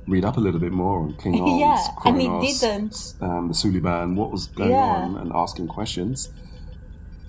[0.07, 3.13] read up a little bit more on Klingons, Yeah, and he didn't.
[3.21, 4.77] Um, the Suliban, what was going Yeah.
[4.77, 6.29] on, and asking questions.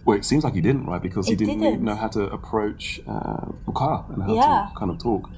[0.04, 1.02] Well, it seems like he didn't, right?
[1.02, 1.82] Because he didn't, didn't.
[1.82, 4.68] know how to approach uh, Bukar and how Yeah.
[4.72, 5.28] to kind of talk.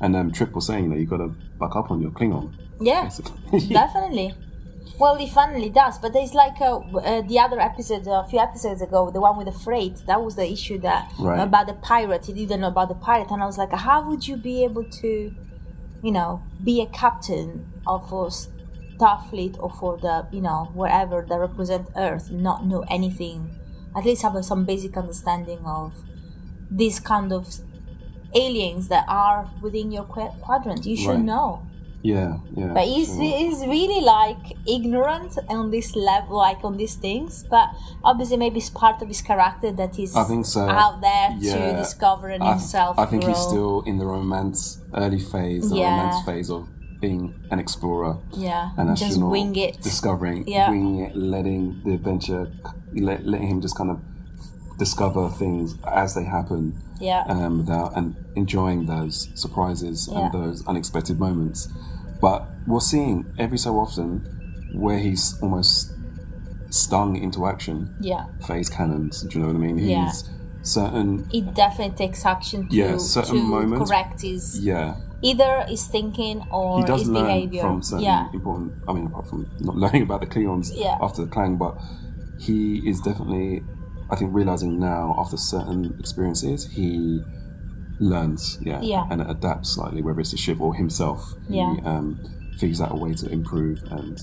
[0.00, 1.28] And um, Trip was saying that you got to
[1.58, 2.52] buck up on your Klingon.
[2.80, 3.08] Yeah,
[3.68, 4.34] definitely.
[4.98, 8.80] Well, he finally does, but there's like a, uh, the other episode a few episodes
[8.82, 10.02] ago, the one with the freight.
[10.06, 11.40] That was the issue that Right.
[11.40, 12.26] about the pirate.
[12.26, 14.84] He didn't know about the pirate, and I was like, how would you be able
[14.84, 15.34] to,
[16.06, 17.48] you know, be a captain
[17.86, 18.30] of a
[18.98, 23.40] Starfleet or for the you know wherever that represent Earth, not know anything,
[23.96, 25.92] at least have some basic understanding of
[26.70, 27.46] these kind of
[28.34, 30.86] aliens that are within your qu- quadrant.
[30.86, 31.24] You should Right.
[31.32, 31.65] know.
[32.14, 32.72] Yeah, yeah.
[32.76, 33.22] But he's, sure.
[33.22, 34.44] he's really like
[34.76, 37.44] ignorant on this level, like on these things.
[37.50, 37.68] But
[38.04, 40.62] obviously, maybe it's part of his character that he's I think so.
[40.68, 41.76] out there to Yeah.
[41.84, 42.98] discover and I, himself.
[42.98, 45.90] I think he's still in the romance early phase, the Yeah.
[45.96, 46.62] romance phase of
[47.00, 49.74] being an explorer, yeah, an just wing it.
[49.82, 50.70] discovering, Yeah.
[50.70, 52.50] winging it, letting the adventure,
[52.94, 53.98] let, letting him just kind of
[54.78, 56.62] discover things as they happen,
[56.98, 60.18] yeah, um, without and enjoying those surprises Yeah.
[60.20, 61.68] and those unexpected moments.
[62.20, 64.24] But we're seeing every so often
[64.74, 65.92] where he's almost
[66.70, 67.94] stung into action.
[68.00, 68.26] yeah.
[68.46, 69.22] Phase cannons.
[69.22, 69.78] Do you know what I mean?
[69.78, 70.12] He's Yeah.
[70.62, 71.26] certain.
[71.32, 76.42] It definitely takes action to, Yeah, certain to moments- correct his Yeah, either his thinking
[76.50, 77.62] or he does his learn behavior.
[77.62, 78.72] from certain yeah, important.
[78.88, 80.98] I mean, apart from not learning about the Klingons Yeah.
[81.00, 81.78] after the Klaang, but
[82.38, 83.62] he is definitely,
[84.10, 87.22] I think, realizing now after certain experiences, he
[87.98, 89.04] learns, yeah, Yeah.
[89.10, 91.34] and adapts slightly, whether it's the ship or himself.
[91.48, 91.74] Yeah.
[91.74, 92.18] He um,
[92.58, 94.18] figures out a way to improve and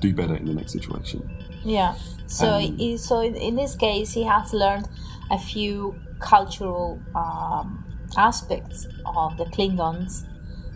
[0.00, 1.28] do better in the next situation.
[1.64, 1.94] Yeah.
[2.26, 4.88] So, Um, i- so in, in this case, he has learned
[5.30, 7.84] a few cultural um,
[8.16, 10.24] aspects of the Klingons,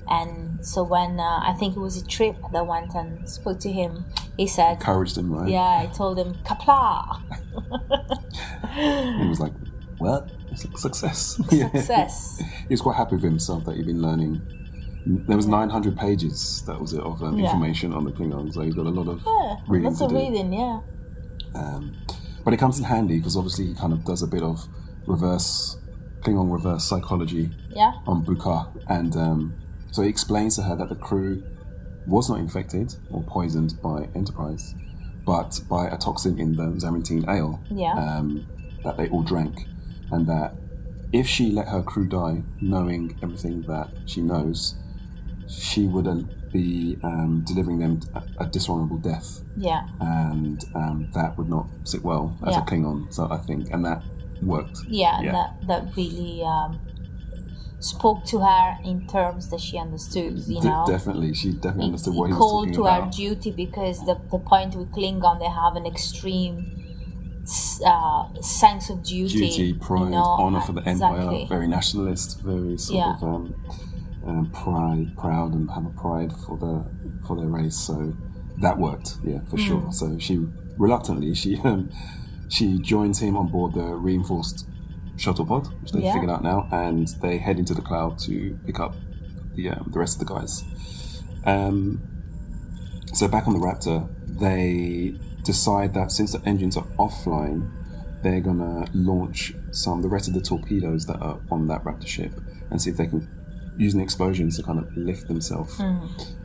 [0.09, 3.71] and so when uh, I think it was a trip that went and spoke to
[3.73, 4.05] him,
[4.37, 5.49] he said, Encouraged him, right?
[5.51, 7.21] "Yeah, I told him Qapla',
[9.23, 9.53] he was like,
[9.99, 10.31] "What?
[10.55, 14.41] Success." Success." he was quite happy with himself that he'd been learning.
[15.07, 17.47] There was 900 pages, that was it, of um, Yeah.
[17.47, 18.55] information on the Klingons.
[18.55, 20.17] So he's got a lot of Yeah, reading lots to of do.
[20.17, 20.53] reading.
[20.53, 20.81] Yeah,
[21.55, 21.93] Um,
[22.45, 24.67] but it comes in handy because obviously he kind of does a bit of
[25.07, 25.79] reverse
[26.21, 29.55] Klingon reverse psychology yeah, on Buka, and um,
[29.93, 31.43] so he explains to her that the crew
[32.07, 34.75] was not infected or poisoned by Enterprise,
[35.25, 38.47] but by a toxin in the Xarantine ale yeah, um,
[38.85, 39.67] that they all drank,
[40.11, 40.55] and that
[41.13, 44.75] if she let her crew die, knowing everything that she knows,
[45.49, 46.07] she would
[46.53, 52.03] be um, delivering them a, a dishonorable death, yeah, and um, that would not sit
[52.03, 52.63] well as Yeah.
[52.63, 53.13] a Klingon.
[53.13, 54.03] So I think, and that
[54.43, 54.79] worked.
[54.89, 55.21] yeah.
[55.21, 55.33] Yeah.
[55.33, 56.79] That that really um,
[57.81, 60.39] spoke to her in terms that she understood.
[60.39, 63.03] You D- know, definitely, she definitely It- understood what he was called talking to about.
[63.03, 66.88] our duty because the, the point with Klingon they have an extreme
[67.85, 72.77] uh, sense of duty, Duty, pride, you know, honor for the empire, very nationalist, very
[72.79, 73.15] sort Yeah.
[73.15, 73.55] of um,
[74.27, 76.85] um, pride, proud, and have a pride for the
[77.27, 77.77] for their race.
[77.77, 78.15] So
[78.61, 79.63] that worked, yeah, for Hmm.
[79.69, 79.89] sure.
[79.93, 81.91] So she reluctantly she um,
[82.49, 84.67] she joins him on board the reinforced
[85.17, 86.13] shuttle pod, which they Yeah.
[86.13, 88.95] figured out now, and they head into the cloud to pick up
[89.55, 90.65] the um, the rest of the guys.
[91.45, 92.01] Um,
[93.15, 95.15] so back on the Raptor, they
[95.53, 97.61] decide that since the engines are offline,
[98.23, 102.33] they're gonna launch some the rest of the torpedoes that are on that Raptor ship
[102.71, 103.27] and see if they can
[103.79, 105.81] using explosions to kind of lift themselves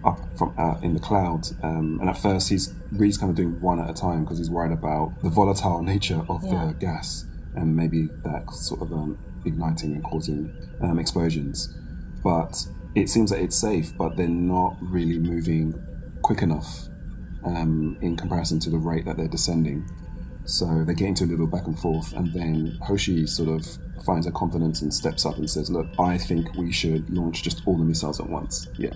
[0.06, 1.42] up from out in the cloud.
[1.64, 4.52] Um, and at first, he's Reed's kind of doing one at a time because he's
[4.52, 6.68] worried about the volatile nature of Yeah.
[6.68, 10.40] the gas and maybe that sort of um, igniting and causing
[10.82, 11.76] um, explosions.
[12.24, 12.54] But
[12.96, 15.74] it seems that it's safe, but they're not really moving
[16.22, 16.88] quick enough
[17.46, 19.90] um, in comparison to the rate that they're descending.
[20.46, 23.66] So they get into a little back and forth, and then Hoshi sort of
[24.04, 27.62] finds her confidence and steps up and says, "Look, I think we should launch just
[27.66, 28.94] all the missiles at once." Yeah,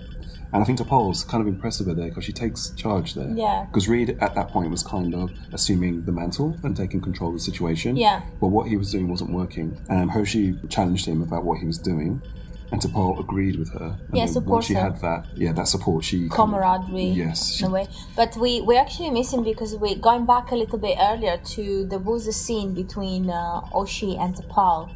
[0.52, 3.30] and I think T'Pol's kind of impressive her there because she takes charge there.
[3.34, 3.66] Yeah.
[3.68, 7.36] Because Reed at that point was kind of assuming the mantle and taking control of
[7.36, 7.96] the situation.
[7.96, 8.22] Yeah.
[8.40, 9.78] But what he was doing wasn't working.
[9.90, 12.22] Um, Hoshi challenged him about what he was doing,
[12.70, 13.96] and T'Pol agreed with her.
[14.08, 14.80] And Yeah, supports she her.
[14.80, 18.60] had that, yeah, that support, she kind of- camaraderie yes, in a way but we
[18.60, 22.32] we're actually missing because we're going back a little bit earlier to there was a
[22.32, 24.90] scene between uh, oshi and T'Pol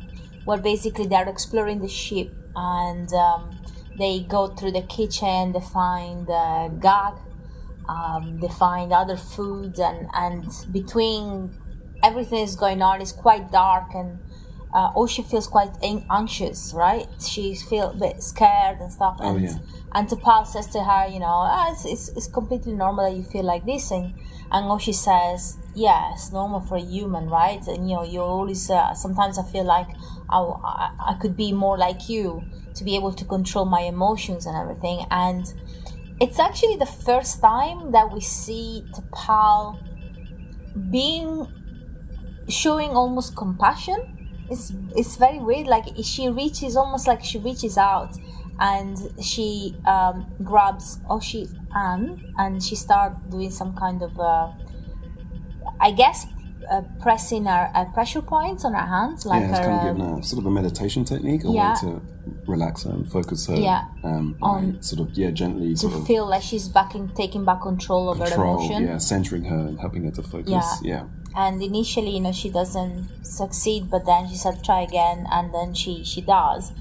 [0.45, 3.43] where basically they're exploring the ship and um,
[3.99, 7.17] they go through the kitchen they find uh, gagh
[7.89, 11.51] um, they find other foods and and between
[12.03, 14.19] everything is going on it's quite dark and
[14.73, 17.07] uh, or she feels quite anxious, right?
[17.21, 19.19] She feels a bit scared and stuff.
[19.21, 19.59] Oh, And, yeah.
[19.93, 23.23] and T'Pol says to her, you know, ah, it's, it's, it's completely normal that you
[23.23, 23.91] feel like this.
[23.91, 24.15] And,
[24.51, 27.65] and Oshi says, yeah, it's normal for a human, right?
[27.67, 29.89] And, you know, you always, uh, sometimes I feel like
[30.31, 32.43] I, I, I could be more like you
[32.75, 35.05] to be able to control my emotions and everything.
[35.11, 35.53] And
[36.19, 39.79] it's actually the first time that we see T'Pol
[40.91, 41.47] being
[42.49, 44.22] showing almost compassion
[44.53, 48.13] it's it's very weird like she reaches almost like she reaches out
[48.61, 48.97] and
[49.31, 54.49] she um, grabs Oshi's hand and she starts doing some kind of uh,
[55.81, 56.27] I guess
[56.71, 59.83] uh, pressing her uh, pressure points on her hands like yeah, it's her kind of
[59.91, 61.73] um, giving her sort of a meditation technique, a Yeah.
[61.73, 62.03] way to
[62.53, 63.57] relax her and focus her.
[63.57, 63.85] Yeah.
[64.05, 67.45] Um, On- sort of yeah, gently to sort of feel like she's back in, taking
[67.45, 70.51] back control of her emotion yeah, centering her and helping her to focus.
[70.53, 70.73] Yeah.
[70.83, 71.05] Yeah,
[71.37, 75.73] and initially you know she doesn't succeed but then she said try again and then
[75.75, 76.73] she she does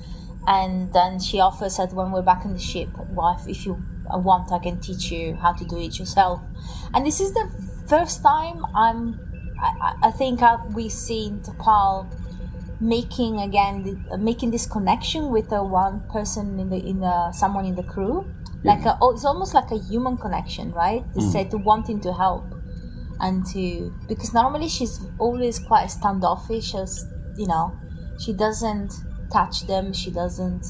[0.48, 3.82] and then she offers that when we're back in the ship well if, if you
[4.10, 6.42] want i can teach you how to do it yourself
[6.94, 7.48] and this is the
[7.88, 9.18] first time i'm
[9.62, 12.08] i, I- think I, we've seen T'Pol
[12.82, 17.63] making again the, making this connection with the one person in the in the someone
[17.65, 18.26] in the crew
[18.63, 18.94] like Yeah.
[18.94, 22.44] a, oh, it's almost like a human connection right to say to wanting to help
[23.20, 27.06] and to because normally she's always quite standoffish as
[27.38, 27.72] you know
[28.20, 28.94] she doesn't
[29.32, 30.65] touch them she doesn't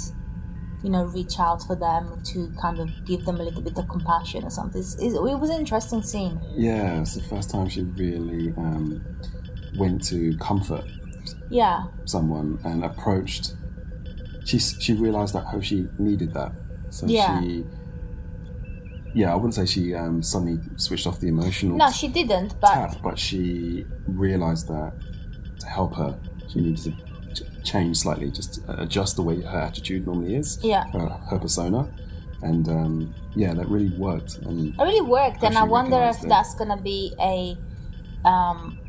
[0.83, 3.87] you know reach out for them to kind of give them a little bit of
[3.87, 6.99] compassion or something it's, it's, it was an interesting scene yeah.
[7.01, 9.01] It's the first time she really um,
[9.77, 10.85] went to comfort
[11.51, 13.53] yeah someone and approached.
[14.45, 16.51] She she realized that Hoshi needed that,
[16.89, 17.39] so Yeah.
[17.41, 17.65] she.
[19.13, 22.73] Yeah, I wouldn't say she um, suddenly switched off the emotional no she didn't but
[22.73, 24.93] tap, but she realized that
[25.59, 26.95] to help her, she needed
[27.35, 31.89] to change slightly, just adjust the way her attitude normally is, yeah her, her persona,
[32.41, 34.37] and um, yeah, that really worked.
[34.45, 36.29] And it really worked and i wonder if it.
[36.29, 37.57] that's gonna be a
[38.27, 38.79] um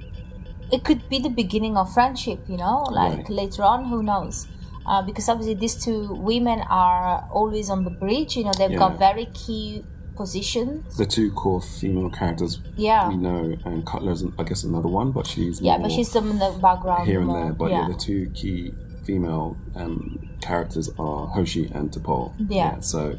[0.73, 3.31] it could be the beginning of friendship you know like Right.
[3.31, 4.47] later on who knows
[4.87, 8.99] uh, because obviously these two women are always on the bridge you know they've got
[8.99, 9.85] very key
[10.17, 15.11] positions the two core female characters yeah we know, and Cutler's, I guess, another one,
[15.13, 17.45] but she's yeah but she's in the background here and more.
[17.45, 17.53] there.
[17.55, 17.81] But yeah.
[17.83, 22.33] yeah the two key female um, characters are Hoshi and T'Pol.
[22.49, 22.79] Yeah.
[22.81, 23.17] so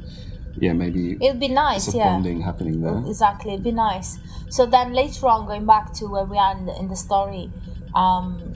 [0.57, 2.05] yeah, maybe it'd be nice yeah.
[2.05, 2.97] bonding happening there.
[3.07, 4.19] exactly it'd be nice.
[4.49, 7.51] So then later on going back to where we are in the, in the story
[7.95, 8.53] um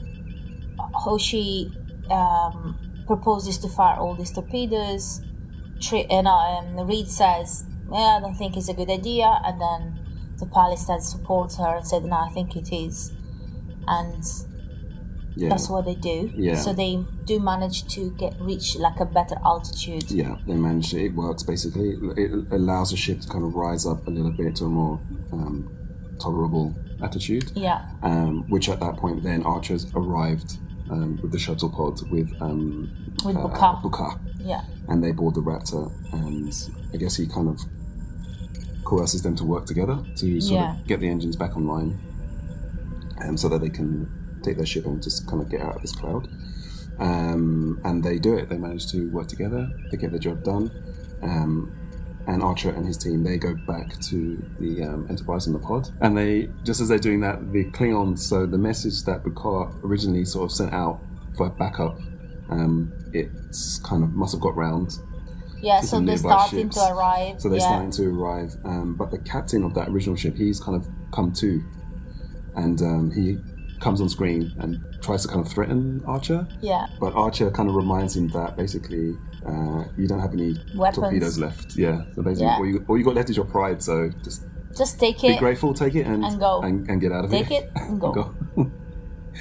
[0.77, 1.71] hoshi
[2.09, 5.21] um proposes to fire all these torpedoes.
[5.79, 10.07] Tri- and um, reed says yeah i don't think it's a good idea and then
[10.39, 13.13] the pilot instead supports her and said no i think it is.
[13.87, 14.23] And
[15.39, 16.55] Yeah, that's what they do Yeah.
[16.55, 16.93] so they
[17.25, 21.01] do manage to get reach like a better altitude yeah, they manage it.
[21.07, 21.89] It works basically.
[22.23, 24.99] It allows the ship to kind of rise up a little bit to a more
[25.31, 25.55] um,
[26.19, 26.73] tolerable
[27.03, 27.51] attitude.
[27.55, 30.57] yeah um, which at that point then Archer's arrived
[30.89, 32.89] um, with the shuttle pod with um,
[33.25, 33.81] With uh, Bukar.
[33.83, 36.51] Bukar, yeah and they board the Raptor, and
[36.93, 37.59] I guess he kind of
[38.83, 40.79] coerces them to work together to sort Yeah.
[40.79, 41.99] of get the engines back online,
[43.21, 44.07] um, so that they can
[44.47, 46.27] take their ship and just kind of get out of this cloud.
[46.99, 48.49] Um, and they do it.
[48.49, 49.69] They manage to work together.
[49.91, 50.71] They get the job done.
[51.21, 51.73] Um,
[52.27, 55.89] and Archer and his team they go back to the um, Enterprise in the pod,
[56.01, 58.19] and they just as they're doing that, the Klingons.
[58.19, 60.99] So the message that Picard originally sort of sent out
[61.37, 61.97] for backup,
[62.49, 64.99] um, it's kind of must have got round.
[65.61, 66.75] yeah so they're starting ships.
[66.75, 67.67] to arrive So they're yeah.
[67.67, 71.31] starting to arrive, um, but the captain of that original ship, he's kind of come
[71.33, 71.63] to,
[72.55, 73.37] and um, he
[73.79, 76.47] comes on screen and tries to kind of threaten Archer.
[76.61, 80.97] yeah But Archer kind of reminds him that basically uh, you don't have any Weapons.
[80.97, 81.75] torpedoes left.
[81.75, 82.03] Yeah.
[82.15, 82.57] So basically, Yeah.
[82.57, 83.81] All, you, all you got left is your pride.
[83.81, 84.43] So just
[84.75, 85.29] just take it.
[85.33, 86.61] be grateful, take it, and and go.
[86.61, 87.37] and, and get out of it.
[87.37, 87.61] Take here.
[87.63, 88.35] it and go.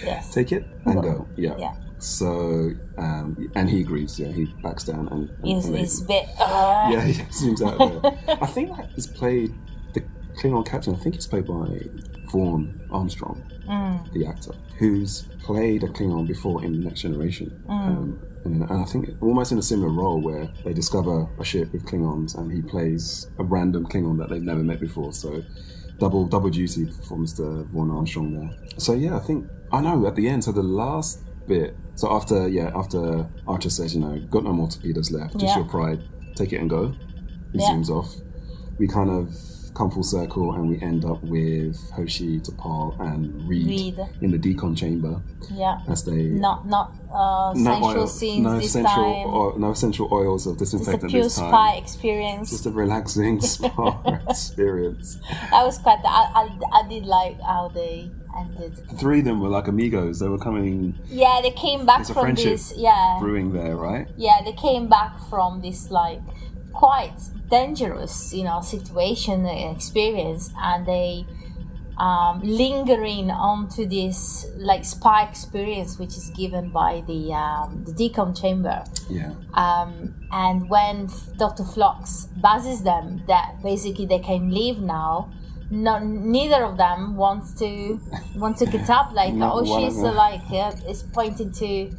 [0.04, 1.02] yes take it and Go.
[1.02, 1.28] go.
[1.36, 1.56] Yeah.
[1.58, 1.74] Yeah.
[1.98, 4.18] So um, and he agrees.
[4.20, 6.26] Yeah, he backs down and, and, He's, and he's a bit.
[6.38, 8.36] Uh, yeah, he seems out there.
[8.42, 9.54] I think that is played
[10.36, 10.94] Klingon captain.
[10.94, 11.80] I think it's played by
[12.30, 17.62] Vaughn Armstrong, mm, the actor, who's played a Klingon before in Next Generation.
[17.68, 17.70] Mm.
[17.88, 21.72] Um, and, and I think almost in a similar role where they discover a ship
[21.72, 25.12] with Klingons and he plays a random Klingon that they've never met before.
[25.12, 25.42] So
[25.98, 27.66] double double duty for Mr.
[27.66, 28.56] Vaughn Armstrong there.
[28.78, 30.44] So yeah, I think I know at the end.
[30.44, 31.76] So the last bit.
[31.96, 35.56] So after yeah, after Archer says, you know, got no more torpedoes left, just Yeah.
[35.58, 36.02] your pride,
[36.36, 36.94] take it and go.
[37.52, 37.70] He Yeah.
[37.70, 38.14] zooms off.
[38.78, 39.34] We kind of
[39.76, 43.98] come full circle and we end up with Hoshi, T'Pol, and Reed, Reed.
[44.22, 45.20] in the decon chamber
[45.52, 45.78] Yeah.
[45.88, 49.26] as they Not not uh, sensual oil- scenes no this essential time.
[49.28, 51.50] oil- no essential oils of it's a disinfectant pure this time.
[51.50, 52.50] spy experience.
[52.50, 55.18] Just a relaxing spa experience.
[55.50, 56.00] That was quite.
[56.04, 56.44] I, I
[56.84, 58.72] I did like how they ended.
[58.98, 60.18] Three of them were like amigos.
[60.20, 62.72] They were coming Yeah, they came back from this.
[62.76, 64.08] Yeah, brewing there, right?
[64.16, 66.20] yeah, they came back from this like
[66.76, 67.18] quite
[67.50, 71.26] dangerous, you know, situation and experience, and they
[71.98, 78.38] um, lingering onto this like spy experience, which is given by the um, the decon
[78.38, 78.84] chamber.
[79.08, 79.32] Yeah.
[79.54, 81.08] Um, and when
[81.38, 81.64] Dr.
[81.64, 85.32] Phlox buzzes them that basically they can leave now,
[85.70, 88.00] no, neither of them wants to
[88.36, 89.12] want to get up.
[89.12, 91.90] Like, oh, she's uh, like uh, is pointing to,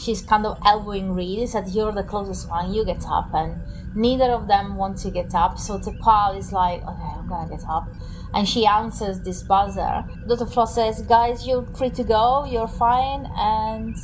[0.00, 1.48] she's kind of elbowing Reed.
[1.48, 2.72] Said, "You're the closest one.
[2.72, 3.60] You get up." And
[3.94, 5.58] neither of them want to get up.
[5.58, 7.88] So T'Pol is like, "Okay, I'm gonna get up."
[8.34, 10.04] And she answers this buzzer.
[10.26, 10.46] Dr.
[10.46, 12.44] Phlox says, "Guys, you're free to go.
[12.44, 13.94] You're fine." And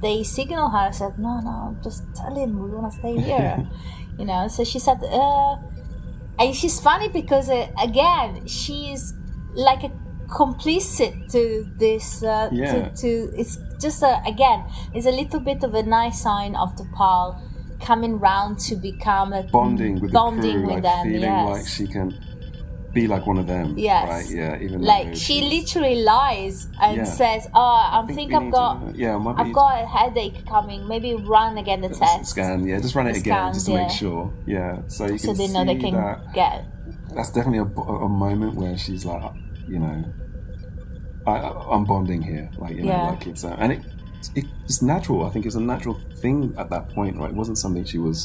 [0.00, 3.68] they signal her said no no just tell him we want to stay here
[4.16, 5.56] you know so she said uh
[6.38, 9.12] and she's funny because uh, again she's
[9.54, 9.90] like a
[10.28, 12.90] complicit to this uh, Yeah.
[12.90, 14.64] to, to it's just a, again
[14.94, 17.40] it's a little bit of a nice sign of the pal
[17.80, 21.48] coming round to become a Bonding with bonding the crew, with like them feeling yes
[21.50, 22.24] like she can
[22.94, 23.76] be like one of them.
[23.76, 24.08] Yes.
[24.08, 24.30] Right.
[24.34, 24.58] Yeah.
[24.64, 27.04] Even like she literally lies and Yeah.
[27.04, 27.60] says oh
[27.92, 31.82] i think think, i've got to- yeah, i've got a headache coming maybe run again
[31.82, 34.32] the test Scan, yeah, just run it The again, just to scans, make sure.
[34.46, 36.32] Yeah, so you so can they know they see can that.
[36.32, 36.64] get
[37.14, 39.32] That's definitely a, a moment where she's like,
[39.68, 40.04] you know,
[41.28, 43.10] I, I'm bonding here, like you know, Yeah.
[43.10, 43.82] like it's uh, and it,
[44.34, 45.24] it it's natural.
[45.26, 47.30] I think it's a natural thing at that point, right?
[47.30, 48.18] It wasn't something she was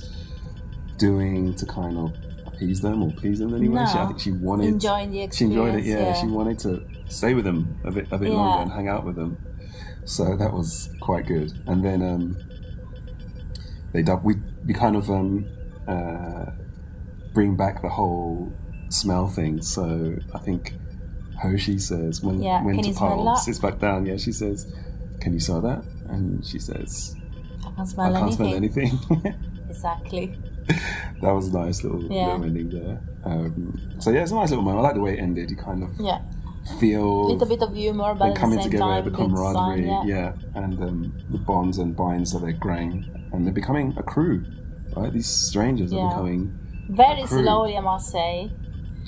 [0.97, 2.13] doing to kind of
[2.47, 3.85] appease them or please them in any way.
[3.85, 4.07] She, I No.
[4.07, 5.89] think she wanted enjoying the she enjoyed experience it.
[5.89, 6.71] Yeah, she wanted to
[7.09, 8.35] stay with them a bit a bit Yeah.
[8.37, 9.37] longer and hang out with them.
[10.05, 11.51] So that was quite good.
[11.67, 12.37] And then um,
[13.93, 14.23] they dub.
[14.23, 14.35] We
[14.65, 15.45] we kind of um,
[15.87, 16.45] uh,
[17.33, 18.51] bring back the whole
[18.89, 19.61] smell thing.
[19.61, 20.73] So I think
[21.43, 23.37] Hoshi says when Yeah, when can you smell T'Pol that?
[23.43, 24.65] sits back down, yeah, she says,
[25.19, 27.15] "Can you smell that?" And she says,
[27.65, 28.97] I can't smell "I can't anything.
[28.97, 29.35] smell anything."
[29.73, 30.37] Exactly.
[31.21, 32.27] that was a nice little, Yeah.
[32.27, 33.01] little ending there.
[33.25, 34.79] Um, so yeah, it's a nice little moment.
[34.85, 35.49] I like the way it ended.
[35.49, 36.19] You kind of Yeah.
[36.79, 40.07] feel A little bit of humor, but the coming same together, time, the camaraderie, design,
[40.07, 40.33] yeah.
[40.55, 44.45] and um, the bonds and binds that they're growing, and they're becoming a crew,
[44.95, 45.11] right?
[45.11, 46.01] These strangers Yeah.
[46.03, 46.53] are becoming,
[46.89, 48.51] Very slowly, I must say.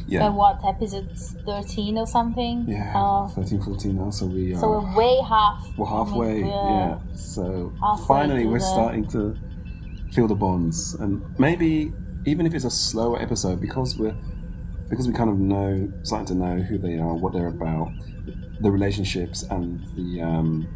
[0.08, 1.10] Yeah, By what episode
[1.46, 2.66] thirteen or something?
[2.68, 5.66] yeah, Uh, 13, 14 now, so we are so we're way half.
[5.78, 6.98] we're halfway, I mean, yeah.
[7.16, 9.36] So Halfway finally, we're the- starting to
[10.12, 11.92] feel the bonds, and maybe
[12.26, 14.16] even if it's a slower episode, because we're
[14.90, 17.92] because we kind of know starting to know who they are, what they're about,
[18.62, 20.68] the relationships, and the um,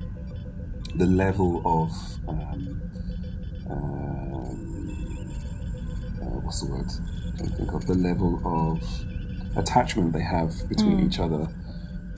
[0.96, 1.92] the level of
[2.28, 2.82] um,
[3.70, 5.36] um,
[6.22, 6.90] uh, what's the word?
[7.38, 8.82] To think of the level of
[9.56, 11.06] attachment they have between Mm.
[11.08, 11.48] each other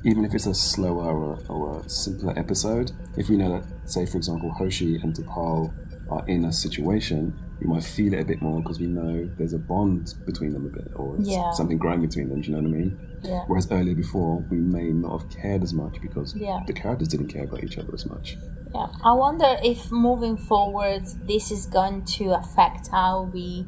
[0.04, 4.04] even if it's a slower or, or a simpler episode, if we know that, say,
[4.04, 5.72] for example, Hoshi and T'Pol
[6.10, 9.54] are in a situation, we might feel it a bit more because we know there's
[9.54, 11.52] a bond between them a bit, or Yeah.
[11.52, 12.42] something growing between them.
[12.42, 12.98] Do you know what I mean?
[13.22, 13.44] Yeah.
[13.46, 16.62] Whereas earlier before, we may not have cared as much because Yeah.
[16.66, 18.40] the characters didn't care about each other as much.
[18.74, 18.88] Yeah.
[19.04, 23.68] I wonder if moving forward, this is going to affect how we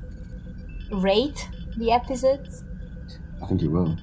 [0.92, 1.48] rate
[1.78, 2.64] the episodes.
[3.44, 3.98] I think it will.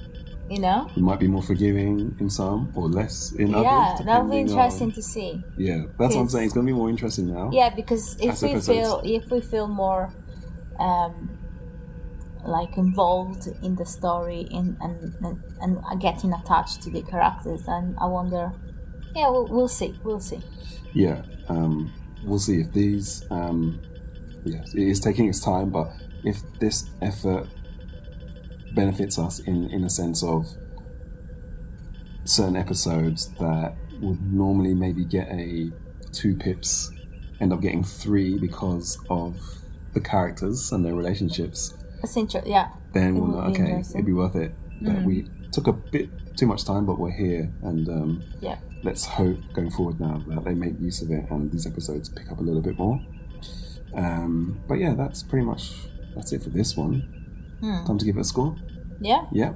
[0.49, 0.91] You know?
[0.97, 4.01] We might be more forgiving in some or less in yeah, others.
[4.01, 5.43] Yeah, that'll be interesting on- to see.
[5.57, 6.47] Yeah, that's what I'm saying.
[6.47, 7.51] It's going to be more interesting now.
[7.53, 10.13] Yeah, because if we feel if we feel more
[10.81, 11.39] um,
[12.45, 15.15] like involved in the story in, and,
[15.61, 18.53] and and getting attached to the characters, then I wonder.
[19.15, 19.99] Yeah, we'll, we'll see.
[20.05, 20.41] We'll see.
[20.93, 21.93] yeah um,
[22.25, 23.81] we'll see if these um,
[24.45, 25.91] yes it is taking its time but
[26.25, 27.49] if this effort
[28.75, 30.47] benefits us in in a sense of
[32.25, 35.71] certain episodes that would normally maybe get a
[36.13, 36.91] two pips
[37.41, 39.37] end up getting three because of
[39.95, 41.75] the characters and their relationships
[42.17, 42.51] interesting.
[42.51, 42.69] Yeah.
[42.93, 44.53] then It would know, okay it'd be worth it
[44.83, 45.05] that Mm.
[45.05, 48.59] we took a bit too much time but we're here and um, Yeah.
[48.83, 52.31] let's hope going forward now that they make use of it and these episodes pick
[52.33, 53.01] up a little bit more.
[53.95, 55.75] Um, but yeah, that's pretty much
[56.15, 57.20] that's it for this one.
[57.61, 57.85] Hmm.
[57.85, 58.57] Time to give it a score.
[59.01, 59.25] Yeah.
[59.33, 59.53] Yeah.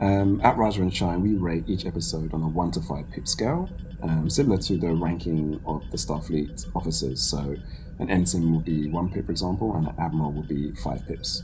[0.00, 3.26] Um, at Risa and Shine, we rate each episode on a one to five pip
[3.28, 3.70] scale,
[4.02, 7.20] um, similar to the ranking of the Starfleet officers.
[7.20, 7.56] So,
[7.98, 11.42] an ensign will be one pip, for example, and an admiral will be five pips.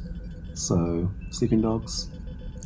[0.54, 2.08] So, Sleeping Dogs.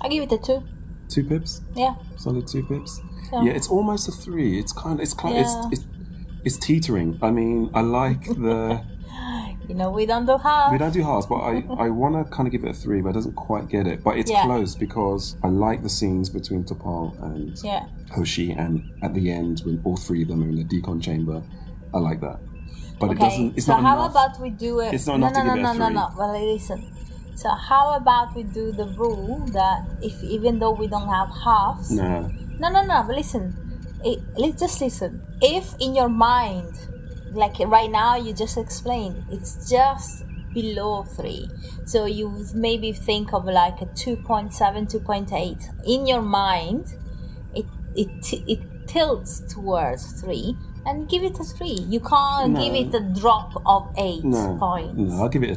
[0.01, 0.63] I give it a two.
[1.09, 1.61] Two pips.
[1.75, 1.95] Yeah.
[2.17, 3.01] Solid two pips.
[3.33, 3.43] Yeah.
[3.43, 4.59] Yeah, it's almost a three.
[4.59, 5.69] It's kind of it's kind Yeah.
[5.71, 5.87] it's, it's
[6.45, 7.19] it's teetering.
[7.23, 8.83] I mean, I like the
[9.69, 10.73] You know, we don't do halves.
[10.73, 13.01] we don't do halves, but I I want to kind of give it a three,
[13.01, 14.05] but it doesn't quite get it.
[14.05, 14.43] But it's Yeah.
[14.45, 17.87] close because I like the scenes between T'Pol and Yeah.
[18.15, 21.43] Hoshi, and at the end when all three of them are in the decon chamber,
[21.95, 22.39] I like that.
[23.01, 23.57] But it doesn't.
[23.57, 24.11] It's so not how enough.
[24.13, 24.93] about we do it?
[24.95, 25.95] It's not no, enough no, to no, give it no, a no, three.
[25.95, 26.09] no.
[26.19, 26.81] Well, listen.
[27.35, 31.91] So how about we do the rule that if even though we don't have halves,
[31.91, 32.31] No.
[32.61, 33.03] No, no, no.
[33.07, 33.57] But listen,
[34.05, 35.21] it, let's just listen.
[35.43, 36.71] If in your mind,
[37.35, 41.49] like right now, you just explained, it's just below three.
[41.85, 44.53] So you maybe think of like a 2.7,
[44.91, 45.87] 2.8.
[45.87, 46.95] In your mind,
[47.55, 50.57] it it it tilts towards three.
[50.87, 51.79] And give it a three.
[51.89, 52.61] You can't No.
[52.63, 54.57] give it a drop of eight No.
[54.59, 54.93] points.
[54.99, 55.57] No, I'll give it a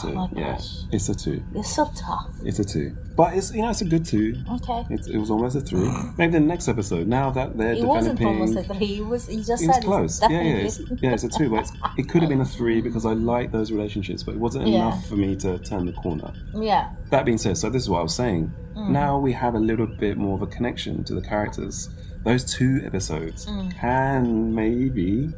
[0.00, 0.08] two.
[0.08, 0.34] Oh Two.
[0.34, 0.68] my yeah, gosh.
[0.92, 1.42] it's a two.
[1.54, 2.28] You're so tough.
[2.44, 2.96] It's a two.
[3.16, 4.36] But it's you know it's a good two.
[4.52, 4.94] Okay.
[4.94, 5.90] It, it was almost a three.
[6.16, 7.06] Maybe the next episode.
[7.08, 8.98] Now that they're It wasn't developing, almost a three.
[8.98, 9.28] It was.
[9.28, 10.22] You just it said close.
[10.22, 11.10] It's Yeah, yeah, it's, yeah.
[11.14, 13.72] It's a two, but it's, it could have been a three because I like those
[13.72, 14.76] relationships, but it wasn't Yeah.
[14.88, 16.32] enough for me to turn the corner.
[16.54, 16.90] yeah.
[17.10, 18.52] That being said, so this is what I was saying.
[18.76, 18.90] Mm.
[18.90, 21.88] Now we have a little bit more of a connection to the characters.
[22.24, 23.74] Those two episodes Mm.
[23.74, 25.32] can maybe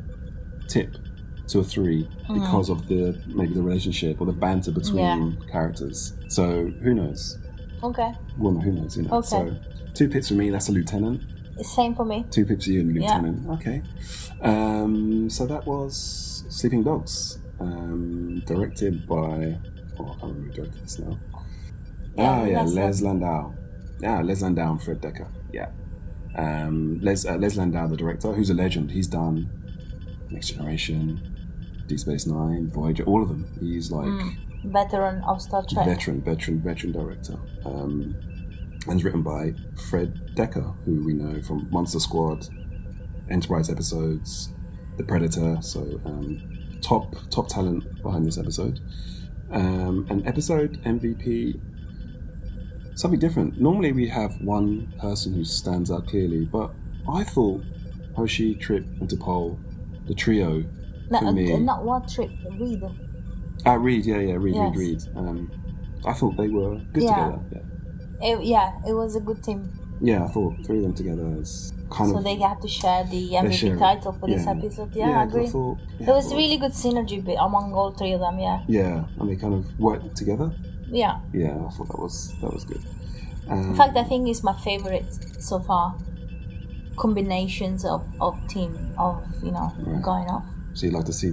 [0.68, 0.96] tip
[1.53, 2.34] to a three Mm.
[2.34, 6.14] because of the maybe the relationship or the banter between characters.
[6.28, 7.38] So who knows?
[7.82, 8.12] Okay.
[8.38, 8.96] Well, who knows?
[8.96, 9.18] You know.
[9.18, 9.28] Okay.
[9.28, 9.57] So
[9.94, 10.51] two pips for me.
[10.51, 11.22] That's a lieutenant.
[11.62, 12.24] Same for me.
[12.30, 13.03] Two pips for you and Yeah.
[13.16, 13.48] lieutenant.
[13.51, 13.82] Okay.
[14.42, 19.59] Um, so that was Sleeping Dogs, um, directed by.
[19.98, 21.18] Oh, I remember who directed this now.
[22.16, 23.53] Yeah, ah, yeah, Les Les Landau.
[24.01, 25.26] Yeah, Les Landau and Fred Dekker.
[25.53, 25.68] Yeah.
[26.36, 28.92] Um, Les, uh, Les Landau, the director, who's a legend.
[28.92, 29.48] He's done
[30.30, 31.20] Next Generation,
[31.91, 33.45] Deep Space Nine, Voyager, all of them.
[33.59, 34.09] He's like
[34.62, 35.84] Veteran of Star Trek.
[35.84, 37.36] veteran, veteran, veteran director.
[37.64, 38.14] Um,
[38.86, 39.55] and it's written by
[39.88, 42.47] Fred Dekker, who we know from Monster Squad,
[43.28, 44.53] Enterprise episodes,
[44.99, 45.59] The Predator.
[45.62, 48.78] So um, top top talent behind this episode.
[49.51, 51.61] Um, and episode MVP,
[52.95, 53.61] something different.
[53.61, 56.70] Normally we have one person who stands out clearly, but
[57.12, 57.64] I thought
[58.14, 59.59] Hoshi, Trip, and T'Pol,
[60.07, 60.64] the trio,
[61.11, 61.56] No, for me.
[61.58, 62.30] not one trip.
[62.58, 62.82] Reed.
[63.66, 64.76] Ah, Reed, yeah, yeah, Reed, Yes.
[64.76, 65.16] Reed, Reed.
[65.16, 65.50] Um,
[66.06, 67.14] I thought they were good Yeah.
[67.26, 67.40] together.
[67.52, 68.28] Yeah.
[68.38, 69.70] It, yeah, it was a good team.
[70.02, 72.24] yeah, I thought three of them together is kind So of.
[72.24, 74.50] they had to share the MVP title for this Yeah.
[74.52, 74.94] episode.
[74.94, 75.46] Yeah, I 'cause agree.
[75.48, 78.38] thought, yeah, There was well, really good synergy among all three of them.
[78.38, 80.52] Yeah, Yeah, and they kind of worked together.
[80.90, 81.18] yeah.
[81.34, 82.80] Yeah, I thought that was that was good.
[83.48, 85.94] Um, In fact, I think it's my favorite so far.
[86.96, 90.02] Combinations of of team of you know Right.
[90.02, 90.44] going off.
[90.81, 91.33] So you'd like to see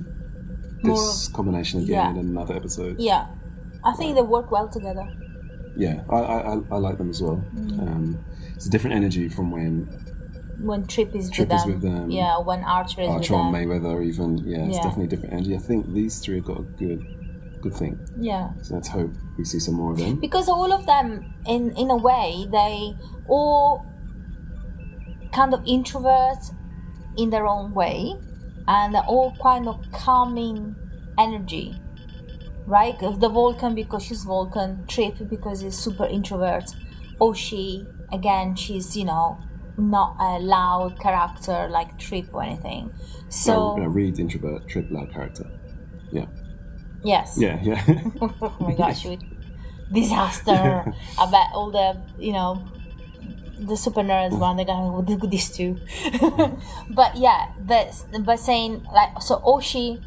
[0.84, 2.10] More this combination again yeah.
[2.10, 3.00] in another episode.
[3.00, 3.28] Yeah,
[3.84, 5.08] I think they work well together.
[5.78, 7.44] Yeah, I, I, I, I like them as well.
[7.56, 7.80] Mm.
[7.82, 8.26] Um,
[8.56, 9.86] it's a different energy from when
[10.60, 11.74] When Trip is, Trip with, is them.
[11.74, 12.12] with them.
[12.12, 13.70] Yeah, when Archer is Archer and with them.
[13.70, 14.84] Mayweather, even yeah, it's Yeah.
[14.84, 15.56] definitely a different energy.
[15.56, 17.02] I think these three have got a good,
[17.62, 18.00] good thing.
[18.20, 18.50] Yeah.
[18.64, 20.20] So let's hope we see some more of them.
[20.20, 21.08] because all of them
[21.46, 22.96] in in a way they
[23.28, 23.86] all
[25.32, 26.46] kind of introverts
[27.18, 28.16] in their own way
[28.68, 30.76] and all kind of calming
[31.18, 31.80] energy
[32.68, 33.00] right?
[33.00, 36.76] The vulcan because she's vulcan trip because he's super introvert.
[37.20, 39.40] Or she again she's you know
[39.78, 42.92] not a loud character like trip or anything.
[43.30, 45.50] So no, Reed introvert, Trip loud character.
[46.12, 46.26] Yeah,
[47.04, 47.38] yes.
[47.40, 47.84] Yeah, yeah.
[48.22, 49.06] oh my gosh,
[49.94, 50.94] disaster.
[51.32, 52.66] Bet all the, you know,
[53.60, 55.78] the super nerds around the guy would do this too.
[56.90, 57.88] but yeah, but,
[58.22, 60.04] but saying, like, so Oshi,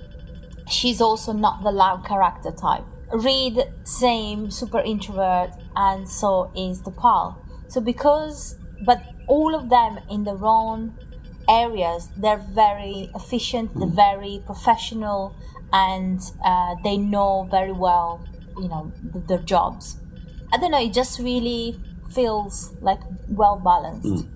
[0.68, 2.84] she's also not the loud character type.
[3.12, 7.36] Reed, same, super introvert, and so is T'Pol.
[7.68, 10.94] So because, but all of them in their own
[11.48, 15.34] areas, they're very efficient, they're very professional,
[15.72, 18.24] and uh, they know very well,
[18.56, 19.98] you know, th- their jobs.
[20.52, 21.80] I don't know, it just really
[22.12, 24.26] feels like well balanced.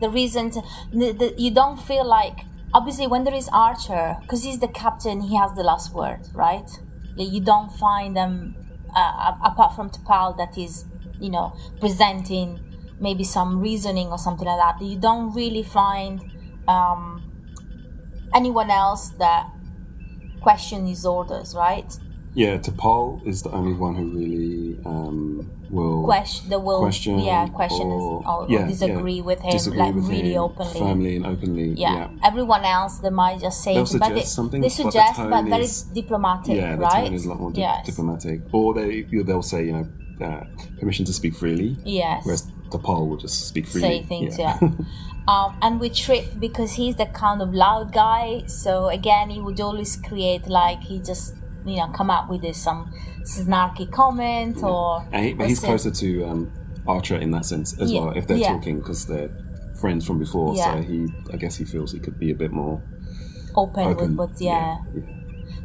[0.00, 0.62] The reason to,
[0.92, 2.40] the, the, you don't feel like,
[2.74, 6.68] obviously, when there is Archer, because he's the captain, he has the last word, right?
[7.16, 8.56] You don't find them,
[8.94, 10.86] uh, apart from T'Pol, that is,
[11.20, 12.58] you know, presenting
[12.98, 14.84] maybe some reasoning or something like that.
[14.84, 16.22] You don't really find
[16.66, 17.22] um,
[18.34, 19.50] anyone else that
[20.40, 21.96] question his orders, right?
[22.34, 27.46] Yeah, T'Pol is the only one who really um, will Question, they will, question, yeah,
[27.48, 30.78] question or, is, or, yeah, disagree yeah, with him, disagree like with really him openly.
[30.80, 31.68] firmly and openly.
[31.76, 31.94] Yeah.
[31.94, 34.82] Yeah, everyone else they might just say, it, but they, suggest something, they but the
[34.82, 37.04] suggest, but, very is- diplomatic, Yeah, the right?
[37.04, 37.86] tone is a lot more di- yes.
[37.86, 38.40] diplomatic.
[38.52, 39.86] Or they they'll say, you know,
[40.26, 40.44] uh,
[40.80, 42.24] permission to speak freely, Yes.
[42.24, 43.88] whereas T'Pol will just speak freely.
[43.88, 44.58] say things, yeah.
[45.28, 49.60] um, and with Trip, because he's the kind of loud guy, so again, he would
[49.60, 51.34] always create like he just
[51.64, 52.92] you know come up with this, some
[53.22, 55.06] snarky comment or.
[55.12, 56.52] And he, but he's closer to um,
[56.86, 58.16] Archer in that sense as Yeah, well.
[58.16, 58.52] If they're yeah.
[58.54, 59.30] talking because they're
[59.80, 60.74] friends from before, Yeah.
[60.74, 62.82] so he, I guess, he feels he could be a bit more
[63.56, 64.16] open, open.
[64.16, 64.78] with, but yeah.
[64.94, 65.02] yeah.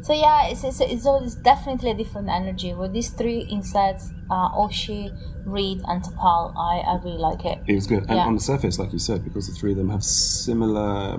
[0.02, 2.72] So yeah, it's it's, it's, always definitely a different energy.
[2.72, 3.96] With these three instead,
[4.30, 5.10] uh, Oshi,
[5.44, 7.58] Reed, and T'Pol, I, I really like it.
[7.66, 8.04] It was good.
[8.08, 8.26] And Yeah.
[8.26, 11.18] on the surface, like you said, because the three of them have similar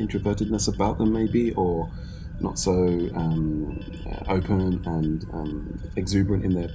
[0.00, 1.90] introvertedness about them, maybe, or
[2.40, 2.72] not so
[3.14, 6.68] um, uh, open and um, exuberant in their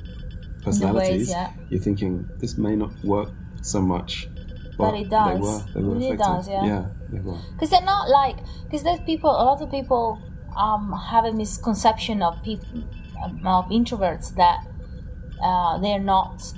[0.64, 1.52] personalities, yeah.
[1.70, 3.30] you're thinking this may not work
[3.62, 4.28] so much.
[4.78, 5.34] But it does.
[5.34, 6.26] They were, they were It really effective.
[6.26, 6.66] does, yeah.
[6.66, 7.38] yeah, they were.
[7.54, 10.22] because they're not like because there's people a lot of people
[10.56, 12.84] um, have a misconception of people
[13.22, 14.66] of introverts that
[15.44, 16.54] uh, they're not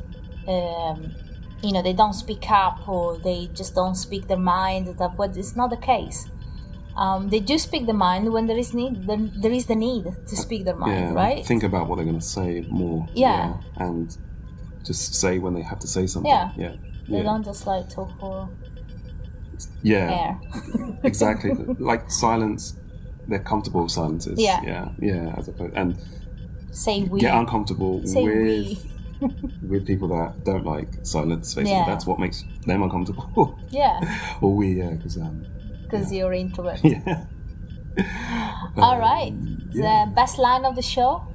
[0.48, 1.12] um,
[1.64, 5.36] you know they don't speak up or they just don't speak their mind stuff, but
[5.36, 6.28] it's not the case
[6.98, 10.06] um, they do speak the mind when there is need then there is the need
[10.28, 13.08] to speak their mind yeah, right Think about what they're going to say more.
[13.14, 13.58] Yeah.
[13.78, 14.18] and
[14.86, 16.32] just say when they have to say something.
[16.32, 16.52] Yeah.
[16.58, 16.76] yeah,
[17.08, 17.24] they yeah.
[17.24, 18.50] don't just like talk for
[19.84, 20.40] yeah.
[21.04, 21.52] exactly.
[21.80, 22.76] like silence,
[23.28, 24.40] they're comfortable with silences.
[24.40, 24.62] Yeah.
[24.64, 25.36] yeah, yeah.
[25.38, 25.98] As opposed and
[26.72, 28.86] say we get uncomfortable say with
[29.62, 31.54] with people that don't like silence.
[31.54, 31.86] Basically, Yeah.
[31.86, 33.60] that's what makes them uncomfortable.
[33.70, 34.00] yeah
[34.42, 35.46] or we, yeah, because um,
[35.92, 37.26] because you're introvert yeah.
[38.78, 39.34] all right
[39.72, 40.06] yeah.
[40.06, 41.28] the best line of the show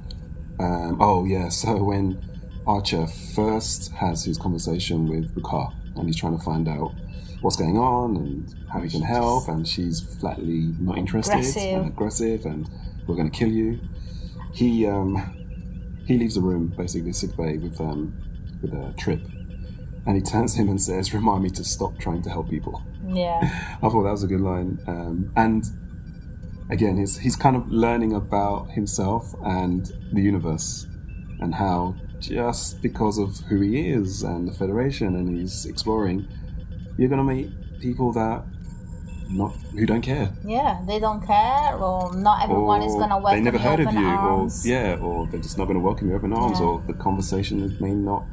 [0.59, 2.17] Um, oh yeah, so when
[2.65, 6.93] Archer first has his conversation with Bukar and he's trying to find out
[7.41, 11.73] what's going on and how he can help, and she's flatly not interested Aggressive.
[11.77, 12.69] and aggressive, and
[13.05, 13.79] we're going to kill you.
[14.53, 15.13] He um,
[16.07, 18.17] he leaves the room basically sick bay with um,
[18.61, 19.21] with a trip,
[20.07, 22.81] and he turns to him and says, "Remind me to stop trying to help people."
[23.07, 23.39] yeah
[23.83, 24.79] I thought that was a good line.
[24.87, 25.63] Um, and
[26.69, 30.87] again, he's, he's kind of learning about himself and the universe
[31.39, 36.27] and how just because of who he is and the Federation and he's exploring,
[36.97, 38.43] you're going to meet people that
[39.29, 40.31] not who don't care.
[40.45, 44.05] Yeah, they don't care, or not everyone is gonna welcome they never heard of you,
[44.05, 44.65] arms.
[44.65, 46.65] or yeah, or they're just not going to welcome you open arms, Yeah.
[46.65, 48.23] or the conversation may not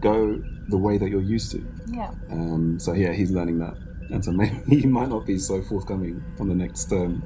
[0.00, 1.64] go the way that you're used to.
[1.86, 3.74] yeah, Um, so yeah, he's learning that,
[4.10, 7.22] and so maybe he might not be so forthcoming on the next um,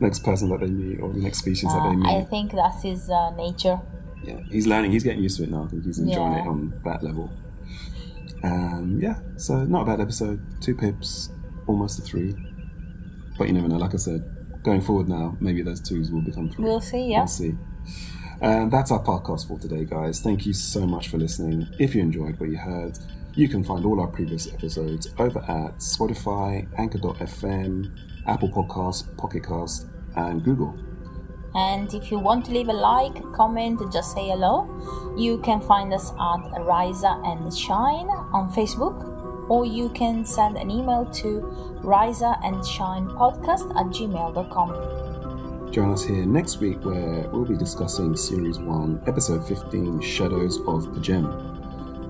[0.00, 2.08] next person that they meet or the next species that Uh, they meet.
[2.08, 3.80] I think that's his uh, nature.
[4.24, 4.90] yeah, he's learning.
[4.92, 5.64] He's getting used to it now.
[5.64, 6.42] I think he's enjoying Yeah.
[6.44, 7.30] it on that level.
[8.44, 10.40] Um, yeah, so not a bad episode.
[10.60, 11.30] Two pips,
[11.68, 12.34] almost a three,
[13.38, 13.76] but you never know.
[13.76, 14.24] Like I said,
[14.64, 17.18] going forward now, maybe those twos will become 3 We'll see, yeah.
[17.20, 17.54] We'll see.
[18.42, 20.20] And that's our podcast for today, guys.
[20.20, 21.68] Thank you so much for listening.
[21.78, 22.98] If you enjoyed what you heard,
[23.34, 29.86] you can find all our previous episodes over at Spotify, Anchor.fm, Apple Podcasts, Pocket Cast,
[30.16, 30.76] and Google.
[31.54, 34.66] And if you want to leave a like, comment, just say hello,
[35.16, 40.68] you can find us at Risa and Shine on Facebook, or you can send an
[40.68, 41.42] email to
[41.84, 45.11] Risa and Shine Podcast at gmail.com.
[45.72, 50.84] Join us here next week where we'll be discussing Series 1, Episode 15 Shadows of
[50.94, 51.48] P'Jem.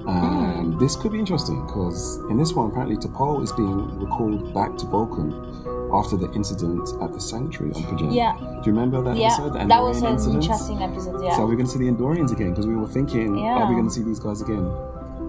[0.09, 4.77] And this could be interesting because in this one, apparently T'Pol is being recalled back
[4.79, 5.31] to Vulcan
[5.95, 8.13] after the incident at the sanctuary on P'Jem.
[8.13, 8.35] Yeah.
[8.37, 9.53] Do you remember that Yeah, episode?
[9.53, 10.43] The that was an incident?
[10.43, 11.37] interesting episode, yeah.
[11.37, 13.63] So we're going to see the Andorians again because we were thinking, Yeah.
[13.63, 14.69] are we going to see these guys again?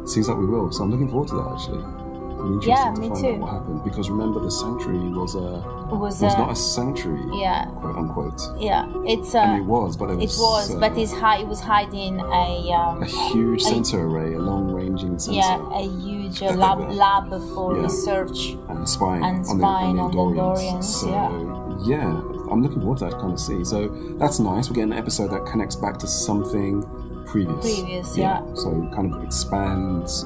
[0.07, 0.71] Seems like we will.
[0.71, 1.83] So I'm looking forward to that actually.
[2.43, 3.27] It'll be Yeah, to find too.
[3.29, 6.55] out what happened because remember the sanctuary was a it was, was uh, not a
[6.55, 8.41] sanctuary, yeah, quote unquote.
[8.59, 8.85] yeah.
[9.05, 10.75] It's I mean, uh, it was, but it was, it was.
[10.75, 15.19] uh, but it's hi- it was hiding a um, a huge sensor array, a long-ranging
[15.19, 17.83] sensor, yeah, a huge uh, lab lab for Yeah.
[17.83, 18.57] research.
[18.69, 20.83] and spying and on, the, on the the Andorians, Andorians.
[20.83, 21.09] So
[21.87, 22.07] yeah.
[22.51, 23.63] I'm looking forward to that kind of see.
[23.63, 23.87] So
[24.19, 24.69] that's nice.
[24.69, 26.83] We're getting an episode that connects back to something
[27.25, 27.61] previous.
[27.63, 28.41] Previous, yeah.
[28.53, 30.25] So kind of expands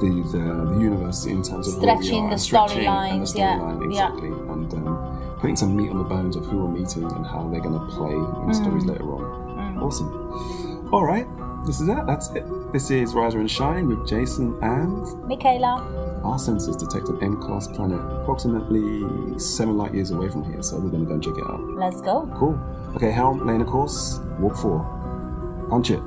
[0.00, 3.58] the, the the universe in terms of Stretching the and stretching and the storylines, yeah,
[3.58, 4.06] storyline yeah.
[4.08, 7.48] exactly, and um, putting some meat on the bones of who we're meeting and how
[7.48, 8.88] they're going to play in stories Mm.
[8.88, 9.78] later on.
[9.78, 10.88] Awesome.
[10.92, 11.26] All right,
[11.66, 12.06] this is that.
[12.06, 12.44] That's it.
[12.72, 15.82] This is Risa and Shine with Jason and Michaela,
[16.24, 20.90] our sensors detect an M-class planet approximately seven light years away from here, so we're
[20.90, 21.60] going to go and check it out.
[21.76, 22.28] let's go.
[22.36, 22.58] Cool.
[22.96, 24.80] Okay, helm, lane of course, walk four.
[25.70, 26.00] Punch it.